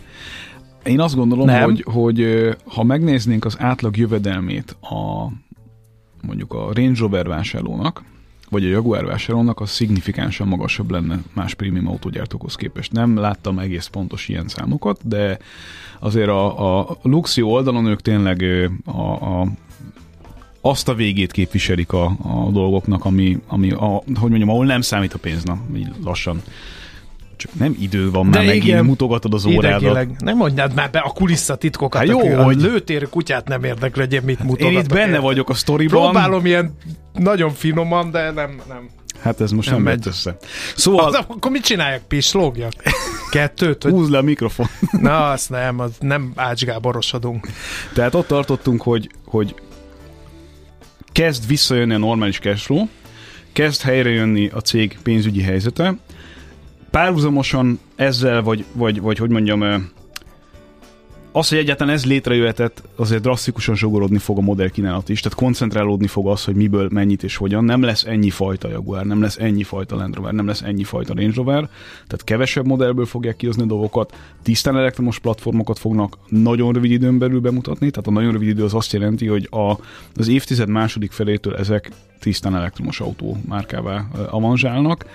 Én 0.84 1.00
azt 1.00 1.16
gondolom, 1.16 1.46
Nem. 1.46 1.64
hogy, 1.64 1.86
hogy 1.92 2.50
ha 2.66 2.84
megnéznénk 2.84 3.46
az 3.46 3.56
átlag 3.60 3.98
jövedelmét 3.98 4.76
a 4.82 5.28
mondjuk 6.22 6.54
a 6.54 6.70
Range 6.74 7.00
Rover 7.00 7.28
vásárlónak, 7.28 8.04
vagy 8.54 8.66
a 8.66 8.70
Jaguar 8.70 9.06
vásárlónak, 9.06 9.60
az 9.60 9.70
szignifikánsan 9.70 10.48
magasabb 10.48 10.92
lenne 10.92 11.20
más 11.34 11.54
prémium 11.54 11.88
autógyártókhoz 11.88 12.56
képest. 12.56 12.92
Nem 12.92 13.18
láttam 13.18 13.60
egész 13.60 13.86
pontos 13.86 14.28
ilyen 14.28 14.48
számokat, 14.48 15.08
de 15.08 15.38
azért 16.00 16.28
a, 16.30 16.80
a 16.80 16.98
Luxio 17.02 17.48
oldalon 17.48 17.86
ők 17.86 18.02
tényleg 18.02 18.46
a, 18.86 19.02
a 19.42 19.48
azt 20.62 20.90
a 20.90 20.94
végét 20.94 21.32
képviselik 21.32 21.92
a, 21.92 22.06
a 22.06 22.50
dolgoknak, 22.52 23.06
ami, 23.06 23.40
ami 23.48 23.72
a, 23.72 24.04
hogy 24.20 24.30
mondjam, 24.30 24.50
ahol 24.50 24.66
nem 24.66 24.82
számít 24.82 25.14
a 25.14 25.18
pénz, 25.18 25.44
na, 25.44 25.58
így 25.76 25.88
lassan. 26.04 26.42
Csak 27.38 27.54
nem 27.54 27.76
idő 27.80 28.12
van 28.12 28.26
már, 28.26 28.46
megint 28.46 28.64
igen, 28.64 28.86
mutogatod 28.86 29.34
az 29.34 29.46
órádat. 29.46 29.82
Idegileg. 29.82 30.16
Nem 30.20 30.38
mondjad 30.38 30.74
már 30.74 30.90
be 30.92 31.00
a 31.00 31.10
kulisszatitkokat. 31.10 32.00
Hát 32.00 32.10
jó, 32.10 32.20
a 32.20 32.44
hogy- 32.44 32.62
lőtér 32.62 33.10
kutyát 33.10 33.48
nem 33.48 33.64
érdekli, 33.64 34.02
hogy 34.02 34.14
én 34.14 34.22
mit 34.24 34.40
mutogatok. 34.40 34.72
Én 34.72 34.80
itt 34.80 34.94
benne 34.94 35.20
vagyok 35.20 35.50
a 35.50 35.54
sztoriban. 35.54 36.02
Próbálom 36.02 36.46
ilyen 36.46 36.78
nagyon 37.14 37.52
finoman, 37.54 38.12
de 38.12 38.32
nem, 38.32 38.62
nem. 38.68 38.90
Hát 39.22 39.42
ez 39.42 39.52
most 39.52 39.70
nem, 39.70 39.84
Nem 39.84 39.94
megy 39.94 40.08
össze. 40.08 40.38
Szóval 40.76 41.06
Az, 41.06 41.14
akkor 41.28 41.52
mit 41.52 41.64
csinálják? 41.64 42.02
Pislógjak? 42.08 42.74
Kettőt? 43.32 43.84
Hogy... 43.84 43.92
húzd 43.92 44.12
le 44.12 44.18
a 44.18 44.22
mikrofon. 44.22 44.68
Na, 44.92 45.30
azt 45.30 45.50
nem, 45.50 45.80
az 45.80 45.92
nem 46.00 46.32
Ács 46.36 46.64
Gáborosodunk. 46.66 47.48
Tehát 47.94 48.16
ott 48.16 48.28
tartottunk, 48.28 48.82
hogy, 48.82 49.10
hogy 49.26 49.56
kezd 51.12 51.48
visszajönni 51.48 51.94
a 51.94 51.98
normális 51.98 52.40
cashflow, 52.40 52.88
kezd 53.54 53.82
helyrejönni 53.82 54.50
a 54.54 54.60
cég 54.60 54.98
pénzügyi 55.04 55.42
helyzete, 55.42 55.96
párhuzamosan 56.94 57.80
ezzel, 57.96 58.42
vagy, 58.42 58.66
vagy, 58.74 59.02
vagy 59.02 59.18
hogy 59.18 59.30
mondjam, 59.30 59.92
az, 61.36 61.50
hogy 61.50 61.58
egyáltalán 61.58 61.94
ez 61.94 62.06
létrejöhetett, 62.06 62.84
azért 62.96 63.22
drasztikusan 63.22 63.76
zsugorodni 63.76 64.18
fog 64.18 64.38
a 64.38 64.42
modell 64.42 64.70
kínálat 64.70 65.10
is, 65.10 65.20
tehát 65.20 65.38
koncentrálódni 65.38 66.08
fog 66.08 66.28
az, 66.28 66.44
hogy 66.44 66.56
miből, 66.56 66.88
mennyit 66.92 67.24
és 67.24 67.36
hogyan. 67.36 67.64
Nem 67.64 67.82
lesz 67.82 68.06
ennyi 68.06 68.30
fajta 68.30 68.70
Jaguar, 68.70 69.06
nem 69.06 69.22
lesz 69.22 69.38
ennyi 69.38 69.64
fajta 69.64 69.96
Land 69.96 70.16
Rover, 70.16 70.34
nem 70.34 70.48
lesz 70.48 70.62
ennyi 70.62 70.84
fajta 70.84 71.14
Range 71.14 71.34
Rover, 71.36 71.70
tehát 72.08 72.24
kevesebb 72.24 72.66
modellből 72.66 73.06
fogják 73.06 73.36
kihozni 73.36 73.62
a 73.64 73.66
dolgokat, 73.66 74.16
tisztán 74.44 74.78
elektromos 74.78 75.20
platformokat 75.20 75.80
fognak 75.80 76.18
nagyon 76.28 76.74
rövid 76.74 76.92
időn 76.92 77.18
belül 77.18 77.40
bemutatni, 77.40 77.90
tehát 77.90 78.08
a 78.08 78.12
nagyon 78.12 78.32
rövid 78.32 78.48
idő 78.48 78.64
az 78.64 78.74
azt 78.74 78.94
jelenti, 78.94 79.28
hogy 79.28 79.48
a, 79.52 79.78
az 80.16 80.28
évtized 80.28 80.70
második 80.70 81.12
felétől 81.12 81.56
ezek 81.56 81.92
tisztán 82.20 82.56
elektromos 82.56 83.00
autó 83.00 83.38
márkává 83.48 84.08
avanzsálnak, 84.30 85.06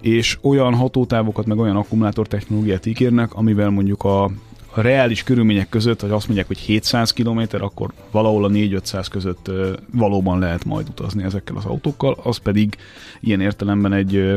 és 0.00 0.38
olyan 0.40 0.74
hatótávokat, 0.74 1.46
meg 1.46 1.58
olyan 1.58 1.76
akkumulátor 1.76 2.26
technológiát 2.26 2.86
ígérnek, 2.86 3.34
amivel 3.34 3.70
mondjuk 3.70 4.04
a 4.04 4.30
a 4.74 4.80
reális 4.80 5.22
körülmények 5.22 5.68
között, 5.68 6.00
hogy 6.00 6.10
azt 6.10 6.26
mondják, 6.26 6.46
hogy 6.46 6.58
700 6.58 7.10
km, 7.10 7.40
akkor 7.50 7.92
valahol 8.10 8.44
a 8.44 8.48
4-500 8.48 9.06
között 9.10 9.50
valóban 9.92 10.38
lehet 10.38 10.64
majd 10.64 10.88
utazni 10.88 11.22
ezekkel 11.22 11.56
az 11.56 11.64
autókkal, 11.64 12.16
az 12.22 12.36
pedig 12.36 12.76
ilyen 13.20 13.40
értelemben 13.40 13.92
egy 13.92 14.34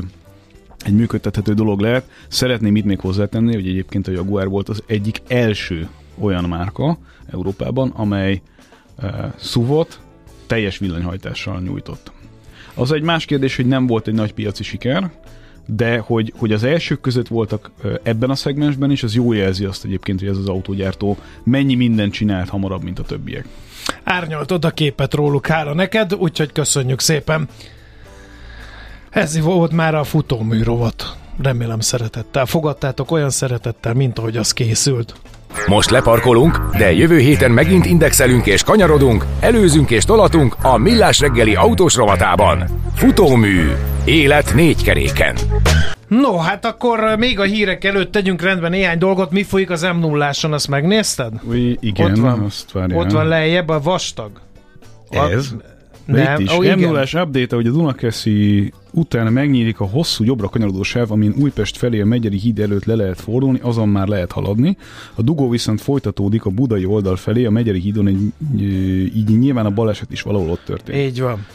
egy 0.86 0.94
működtethető 0.94 1.54
dolog 1.54 1.80
lehet. 1.80 2.10
Szeretném 2.28 2.76
itt 2.76 2.86
még 2.86 3.00
hozzátenni, 3.00 3.54
hogy 3.54 3.68
egyébként 3.68 4.08
a 4.08 4.12
Jaguar 4.12 4.50
volt 4.50 4.70
az 4.70 4.84
egyik 4.86 5.22
első 5.28 5.90
olyan 6.20 6.44
márka 6.44 6.98
Európában, 7.32 7.90
amely 7.90 8.42
uh, 9.02 9.10
SUV-ot 9.40 10.00
teljes 10.48 10.78
villanyhajtással 10.78 11.62
nyújtott. 11.62 12.12
Az 12.74 12.92
egy 12.92 13.02
más 13.02 13.26
kérdés, 13.26 13.56
hogy 13.56 13.66
nem 13.66 13.88
volt 13.88 14.08
egy 14.08 14.14
nagy 14.14 14.34
piaci 14.34 14.64
siker, 14.64 15.12
de 15.66 15.98
hogy, 15.98 16.34
hogy 16.38 16.52
az 16.52 16.64
elsők 16.64 17.02
között 17.02 17.28
voltak 17.28 17.72
ebben 18.04 18.30
a 18.30 18.36
szegmensben 18.36 18.92
is, 18.92 19.04
az 19.04 19.16
jó 19.16 19.34
jelzi 19.34 19.66
azt 19.66 19.86
egyébként, 19.86 20.20
hogy 20.20 20.30
ez 20.30 20.38
az 20.38 20.48
autógyártó 20.48 21.18
mennyi 21.44 21.76
mindent 21.76 22.14
csinált 22.14 22.50
hamarabb, 22.50 22.84
mint 22.84 23.00
a 23.00 23.04
többiek. 23.04 23.48
Árnyaltod 24.04 24.66
a 24.66 24.72
képet 24.72 25.14
róluk, 25.14 25.48
hála 25.48 25.74
neked, 25.74 26.14
úgyhogy 26.14 26.52
köszönjük 26.52 27.00
szépen. 27.00 27.48
Ez 29.10 29.40
volt 29.40 29.72
már 29.72 29.96
a 29.96 30.04
futómű 30.04 30.64
rovat. 30.64 31.18
Remélem 31.42 31.80
szeretettel 31.80 32.46
fogadtátok 32.46 33.12
olyan 33.12 33.30
szeretettel, 33.30 33.94
mint 33.94 34.20
ahogy 34.20 34.38
az 34.38 34.52
készült. 34.52 35.16
Most 35.68 35.90
leparkolunk, 35.90 36.60
de 36.78 36.94
jövő 36.94 37.18
héten 37.18 37.52
megint 37.52 37.86
indexelünk 37.86 38.46
és 38.46 38.64
kanyarodunk, 38.64 39.26
előzünk 39.40 39.92
és 39.92 40.04
tolatunk 40.04 40.56
a 40.62 40.78
Millás 40.78 41.20
reggeli 41.20 41.56
autós 41.56 41.96
rovatában. 41.96 42.64
Futómű. 42.96 43.72
Élet 44.06 44.54
négy 44.54 44.84
keréken. 44.84 45.36
No, 46.08 46.38
hát 46.38 46.66
akkor 46.66 47.16
még 47.18 47.40
a 47.40 47.44
hírek 47.44 47.84
előtt 47.84 48.12
tegyünk 48.12 48.42
rendben 48.42 48.72
néhány 48.72 48.98
dolgot. 48.98 49.32
Mi 49.32 49.44
folyik 49.44 49.70
az 49.70 49.82
m 49.82 50.00
0 50.00 50.32
azt 50.42 50.68
megnézted? 50.68 51.34
Új, 51.44 51.78
igen, 51.80 52.12
ott 52.12 52.18
van, 52.18 52.40
azt 52.40 52.72
várjál. 52.72 53.00
Ott 53.00 53.12
van 53.12 53.28
lejjebb 53.28 53.70
a 53.70 53.82
vastag. 53.82 54.32
Ez? 55.10 55.54
De 56.06 56.24
nem, 56.24 56.40
itt 56.40 56.48
is. 56.48 56.54
Oh, 56.54 56.76
m 56.76 56.80
0 56.80 57.02
update, 57.02 57.56
hogy 57.56 57.68
a 57.68 57.72
Dunakeszi 57.72 58.72
után 58.92 59.34
megnyílik 59.34 59.80
a 59.80 59.86
hosszú 59.86 60.24
jobbra 60.24 60.50
kanyarodó 60.50 60.84
sáv, 60.84 61.12
amin 61.12 61.34
Újpest 61.40 61.78
felé 61.78 62.02
a 62.02 62.06
Megyeri 62.06 62.38
híd 62.38 62.60
előtt 62.60 62.86
le 62.86 62.96
lehet 62.96 63.22
fordulni, 63.22 63.60
azon 63.62 63.90
már 63.90 64.08
lehet 64.08 64.32
haladni. 64.32 64.78
A 65.16 65.22
dugó 65.22 65.50
viszont 65.50 65.82
folytatódik 65.82 66.46
a 66.46 66.50
budai 66.50 66.86
oldal 66.86 67.16
felé, 67.16 67.46
a 67.46 67.52
Megyeri 67.52 67.80
hídon 67.80 68.08
egy, 68.08 68.34
így 69.16 69.38
nyilván 69.40 69.66
a 69.66 69.72
baleset 69.72 70.12
is 70.12 70.22
valahol 70.22 70.50
ott 70.50 70.64
történt. 70.66 70.98
Így 70.98 71.22
van. 71.22 71.46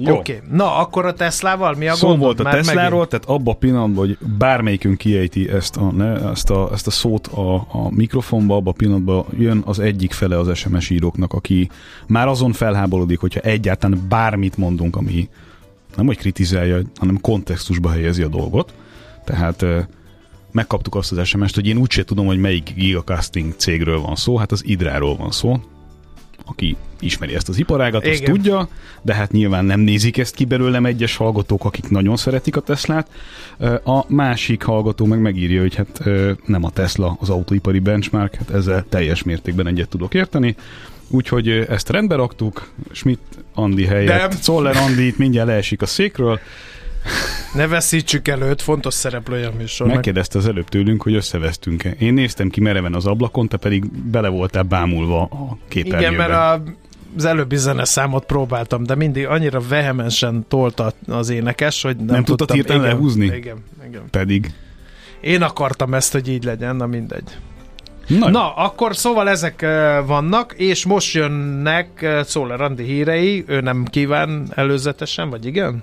Oké, 0.00 0.10
okay. 0.10 0.40
na 0.56 0.76
akkor 0.76 1.06
a 1.06 1.12
Teslával 1.12 1.74
mi 1.74 1.88
a 1.88 1.94
Szó 1.94 2.06
gond? 2.08 2.20
volt 2.20 2.40
a 2.40 2.42
Tesláról, 2.42 2.90
megint? 2.90 3.08
tehát 3.08 3.38
abban 3.40 3.54
a 3.54 3.56
pillanatban, 3.56 4.06
hogy 4.06 4.18
bármelyikünk 4.38 4.98
kiejti 4.98 5.48
ezt 5.48 5.76
a, 5.76 5.90
ne, 5.90 6.30
ezt 6.30 6.50
a, 6.50 6.68
ezt 6.72 6.86
a 6.86 6.90
szót 6.90 7.26
a, 7.26 7.54
a 7.54 7.90
mikrofonba, 7.90 8.54
abban 8.54 8.72
a 8.72 8.76
pillanatban 8.76 9.24
jön 9.38 9.62
az 9.64 9.78
egyik 9.78 10.12
fele 10.12 10.38
az 10.38 10.56
SMS 10.56 10.90
íróknak, 10.90 11.32
aki 11.32 11.70
már 12.06 12.28
azon 12.28 12.52
felháborodik, 12.52 13.18
hogyha 13.18 13.40
egyáltalán 13.40 14.06
bármit 14.08 14.56
mondunk, 14.56 14.96
ami 14.96 15.28
nem 15.96 16.06
hogy 16.06 16.18
kritizálja, 16.18 16.80
hanem 16.96 17.20
kontextusba 17.20 17.90
helyezi 17.90 18.22
a 18.22 18.28
dolgot. 18.28 18.74
Tehát 19.24 19.64
megkaptuk 20.52 20.94
azt 20.94 21.12
az 21.12 21.26
SMS-t, 21.26 21.54
hogy 21.54 21.66
én 21.66 21.76
úgyse 21.76 22.04
tudom, 22.04 22.26
hogy 22.26 22.38
melyik 22.38 22.72
gigacasting 22.74 23.54
cégről 23.56 24.00
van 24.00 24.16
szó, 24.16 24.36
hát 24.36 24.52
az 24.52 24.62
Idráról 24.64 25.16
van 25.16 25.30
szó, 25.30 25.60
aki 26.48 26.76
ismeri 27.00 27.34
ezt 27.34 27.48
az 27.48 27.58
iparágat, 27.58 28.04
Igen. 28.04 28.14
azt 28.14 28.24
tudja, 28.24 28.68
de 29.02 29.14
hát 29.14 29.32
nyilván 29.32 29.64
nem 29.64 29.80
nézik 29.80 30.18
ezt 30.18 30.34
ki 30.34 30.44
belőlem 30.44 30.86
egyes 30.86 31.16
hallgatók, 31.16 31.64
akik 31.64 31.88
nagyon 31.88 32.16
szeretik 32.16 32.56
a 32.56 32.60
Teslát. 32.60 33.08
A 33.84 34.04
másik 34.08 34.62
hallgató 34.62 35.04
meg 35.04 35.20
megírja, 35.20 35.60
hogy 35.60 35.74
hát 35.74 36.02
nem 36.46 36.64
a 36.64 36.70
Tesla 36.70 37.16
az 37.20 37.30
autóipari 37.30 37.78
benchmark, 37.78 38.34
hát 38.34 38.50
ezzel 38.50 38.84
teljes 38.88 39.22
mértékben 39.22 39.66
egyet 39.66 39.88
tudok 39.88 40.14
érteni. 40.14 40.56
Úgyhogy 41.08 41.48
ezt 41.48 41.90
rendbe 41.90 42.14
raktuk, 42.14 42.68
Schmidt 42.92 43.44
Andi 43.54 43.84
helyett. 43.84 44.30
De... 44.30 44.36
Czoller 44.36 44.76
Andi 44.76 45.06
itt 45.06 45.18
mindjárt 45.18 45.48
leesik 45.48 45.82
a 45.82 45.86
székről. 45.86 46.40
Ne 47.54 47.66
veszítsük 47.66 48.28
előtt, 48.28 48.60
fontos 48.60 48.94
szereplője 48.94 49.46
a 49.46 49.52
műsornak. 49.58 49.96
Megkérdezte 49.96 50.38
az 50.38 50.46
előbb 50.46 50.68
tőlünk, 50.68 51.02
hogy 51.02 51.14
összevesztünk-e. 51.14 51.94
Én 51.98 52.14
néztem 52.14 52.48
ki 52.48 52.60
mereven 52.60 52.94
az 52.94 53.06
ablakon, 53.06 53.48
te 53.48 53.56
pedig 53.56 53.90
bele 53.90 54.28
voltál 54.28 54.62
bámulva 54.62 55.22
a 55.22 55.56
képernyőben. 55.68 56.12
Igen, 56.12 56.28
mert 56.28 56.32
a, 56.32 56.62
az 57.16 57.24
előbbi 57.24 57.56
számot 57.82 58.24
próbáltam, 58.24 58.84
de 58.84 58.94
mindig 58.94 59.26
annyira 59.26 59.60
vehemensen 59.68 60.44
tolta 60.48 60.92
az 61.08 61.28
énekes, 61.28 61.82
hogy 61.82 61.96
nem, 61.96 62.06
nem 62.06 62.24
tudtad 62.24 62.50
hirtelen 62.50 62.82
lehúzni? 62.82 63.24
Igen, 63.24 63.64
igen. 63.88 64.02
Pedig. 64.10 64.52
Én 65.20 65.42
akartam 65.42 65.94
ezt, 65.94 66.12
hogy 66.12 66.28
így 66.28 66.44
legyen, 66.44 66.76
na 66.76 66.86
mindegy. 66.86 67.36
Na, 68.06 68.30
Na 68.30 68.54
akkor 68.54 68.96
szóval 68.96 69.28
ezek 69.28 69.66
vannak, 70.06 70.54
és 70.56 70.84
most 70.84 71.14
jönnek 71.14 72.06
Szóla 72.24 72.56
Randi 72.56 72.84
hírei, 72.84 73.44
ő 73.46 73.60
nem 73.60 73.84
kíván 73.84 74.48
előzetesen, 74.54 75.30
vagy 75.30 75.46
igen? 75.46 75.82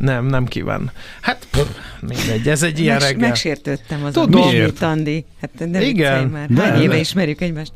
Nem, 0.00 0.26
nem 0.26 0.44
kíván. 0.46 0.90
Hát 1.20 1.46
pff, 1.50 1.66
mindegy, 2.00 2.48
ez 2.48 2.62
egy 2.62 2.78
ilyen 2.78 2.96
Meg, 2.96 3.02
reggel. 3.02 3.28
Megsértődtem 3.28 4.04
az 4.04 4.12
Tudom, 4.12 4.50
Andi. 4.80 5.24
Hát 5.40 5.70
nem 5.70 5.82
Igen, 5.82 6.26
már. 6.26 6.48
Hány 6.56 6.72
de, 6.72 6.82
éve 6.82 6.92
de. 6.92 7.00
ismerjük 7.00 7.40
egymást? 7.40 7.72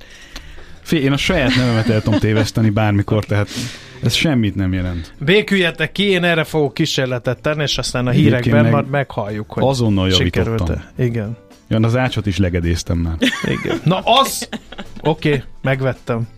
Fél, 0.83 1.03
én 1.03 1.13
a 1.13 1.17
saját 1.17 1.55
nevemet 1.57 1.89
el 1.89 2.03
tudom 2.03 2.19
téveszteni 2.19 2.71
bármikor, 2.71 3.25
tehát 3.25 3.49
ez 4.03 4.15
semmit 4.15 4.55
nem 4.55 4.73
jelent. 4.73 5.13
Béküljetek 5.19 5.93
ki, 5.93 6.03
én 6.03 6.25
erre 6.25 6.45
fogok 6.45 6.75
kísérletet 6.75 7.41
tenni, 7.41 7.63
és 7.63 7.79
aztán 7.79 8.07
a 8.07 8.11
hírekben 8.11 8.63
meg 8.63 8.73
majd 8.73 8.89
meghalljuk, 8.89 9.53
hogy 9.53 9.63
Azonnal 9.67 10.09
javítottam. 10.09 10.83
Igen. 10.99 11.37
Ja, 11.69 11.79
az 11.81 11.97
ácsot 11.97 12.27
is 12.27 12.37
legedéztem 12.37 12.99
már. 12.99 13.17
Igen. 13.45 13.81
Na 13.85 13.99
az! 13.99 14.49
Oké, 15.01 15.29
okay, 15.29 15.43
megvettem. 15.63 16.29